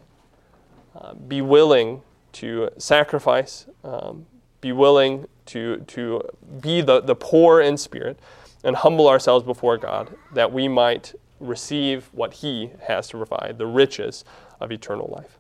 uh, 0.95 1.13
be 1.13 1.41
willing 1.41 2.02
to 2.34 2.69
sacrifice, 2.78 3.65
um, 3.84 4.26
be 4.62 4.71
willing 4.71 5.28
to, 5.45 5.78
to 5.88 6.21
be 6.62 6.82
the, 6.82 7.02
the 7.02 7.15
poor 7.15 7.62
in 7.62 7.78
spirit, 7.78 8.17
and 8.63 8.78
humble 8.78 9.10
ourselves 9.10 9.43
before 9.43 9.78
God 9.78 10.15
that 10.34 10.52
we 10.52 10.67
might 10.67 11.13
receive 11.39 12.10
what 12.13 12.36
He 12.36 12.71
has 12.88 13.10
to 13.10 13.17
provide, 13.17 13.58
the 13.58 13.67
riches 13.67 14.23
of 14.62 14.71
eternal 14.71 15.13
life. 15.15 15.38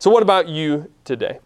So, 0.00 0.10
what 0.10 0.22
about 0.22 0.48
you 0.48 0.90
today? 1.04 1.38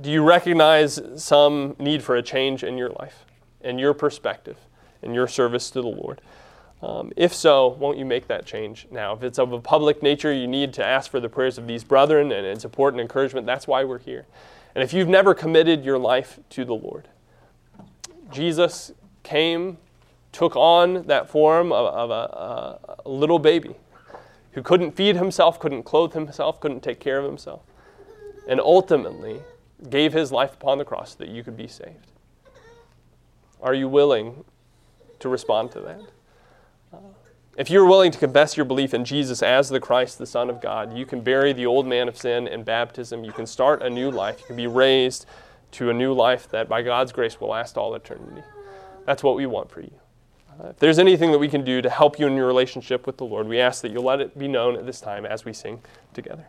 Do 0.00 0.10
you 0.10 0.22
recognize 0.22 1.00
some 1.16 1.76
need 1.78 2.02
for 2.02 2.16
a 2.16 2.22
change 2.22 2.64
in 2.64 2.76
your 2.76 2.90
life, 2.90 3.24
in 3.60 3.78
your 3.78 3.94
perspective, 3.94 4.56
in 5.00 5.14
your 5.14 5.28
service 5.28 5.70
to 5.70 5.80
the 5.80 5.88
Lord? 5.88 6.20
Um, 6.82 7.12
if 7.16 7.32
so, 7.32 7.68
won't 7.68 7.96
you 7.96 8.04
make 8.04 8.26
that 8.26 8.44
change 8.44 8.86
now? 8.90 9.14
If 9.14 9.22
it's 9.22 9.38
of 9.38 9.52
a 9.52 9.60
public 9.60 10.02
nature, 10.02 10.32
you 10.32 10.46
need 10.46 10.72
to 10.74 10.84
ask 10.84 11.10
for 11.10 11.20
the 11.20 11.28
prayers 11.28 11.56
of 11.56 11.66
these 11.66 11.84
brethren 11.84 12.32
and, 12.32 12.60
support 12.60 12.94
and 12.94 13.00
encouragement. 13.00 13.46
That's 13.46 13.66
why 13.66 13.84
we're 13.84 13.98
here. 13.98 14.26
And 14.74 14.82
if 14.82 14.92
you've 14.92 15.08
never 15.08 15.34
committed 15.34 15.84
your 15.84 15.98
life 15.98 16.40
to 16.50 16.64
the 16.64 16.74
Lord, 16.74 17.08
Jesus 18.30 18.92
came, 19.22 19.78
took 20.32 20.56
on 20.56 21.06
that 21.06 21.30
form 21.30 21.72
of, 21.72 21.86
of 21.94 22.10
a, 22.10 22.78
a 23.06 23.08
little 23.08 23.38
baby 23.38 23.76
who 24.52 24.62
couldn't 24.62 24.92
feed 24.92 25.16
himself, 25.16 25.60
couldn't 25.60 25.84
clothe 25.84 26.12
himself, 26.12 26.60
couldn't 26.60 26.82
take 26.82 26.98
care 26.98 27.18
of 27.18 27.24
himself, 27.24 27.62
and 28.48 28.60
ultimately 28.60 29.40
gave 29.90 30.12
his 30.12 30.32
life 30.32 30.54
upon 30.54 30.78
the 30.78 30.84
cross 30.84 31.14
that 31.14 31.28
you 31.28 31.42
could 31.42 31.56
be 31.56 31.68
saved. 31.68 32.12
Are 33.60 33.74
you 33.74 33.88
willing 33.88 34.44
to 35.18 35.28
respond 35.28 35.72
to 35.72 35.80
that? 35.80 36.00
If 37.56 37.70
you're 37.70 37.86
willing 37.86 38.10
to 38.10 38.18
confess 38.18 38.54
your 38.54 38.66
belief 38.66 38.92
in 38.92 39.06
Jesus 39.06 39.42
as 39.42 39.70
the 39.70 39.80
Christ, 39.80 40.18
the 40.18 40.26
Son 40.26 40.50
of 40.50 40.60
God, 40.60 40.96
you 40.96 41.06
can 41.06 41.22
bury 41.22 41.54
the 41.54 41.64
old 41.64 41.86
man 41.86 42.06
of 42.06 42.16
sin 42.16 42.46
in 42.46 42.64
baptism. 42.64 43.24
You 43.24 43.32
can 43.32 43.46
start 43.46 43.82
a 43.82 43.88
new 43.88 44.10
life. 44.10 44.40
You 44.40 44.46
can 44.46 44.56
be 44.56 44.66
raised 44.66 45.24
to 45.72 45.88
a 45.88 45.94
new 45.94 46.12
life 46.12 46.50
that, 46.50 46.68
by 46.68 46.82
God's 46.82 47.12
grace, 47.12 47.40
will 47.40 47.48
last 47.48 47.78
all 47.78 47.94
eternity. 47.94 48.42
That's 49.06 49.22
what 49.22 49.36
we 49.36 49.46
want 49.46 49.70
for 49.70 49.80
you. 49.80 49.92
Uh, 50.60 50.68
if 50.68 50.78
there's 50.78 50.98
anything 50.98 51.32
that 51.32 51.38
we 51.38 51.48
can 51.48 51.64
do 51.64 51.80
to 51.80 51.88
help 51.88 52.18
you 52.18 52.26
in 52.26 52.36
your 52.36 52.46
relationship 52.46 53.06
with 53.06 53.16
the 53.16 53.24
Lord, 53.24 53.48
we 53.48 53.58
ask 53.58 53.80
that 53.82 53.90
you'll 53.90 54.04
let 54.04 54.20
it 54.20 54.38
be 54.38 54.48
known 54.48 54.76
at 54.76 54.84
this 54.84 55.00
time 55.00 55.24
as 55.24 55.46
we 55.46 55.54
sing 55.54 55.80
together. 56.12 56.46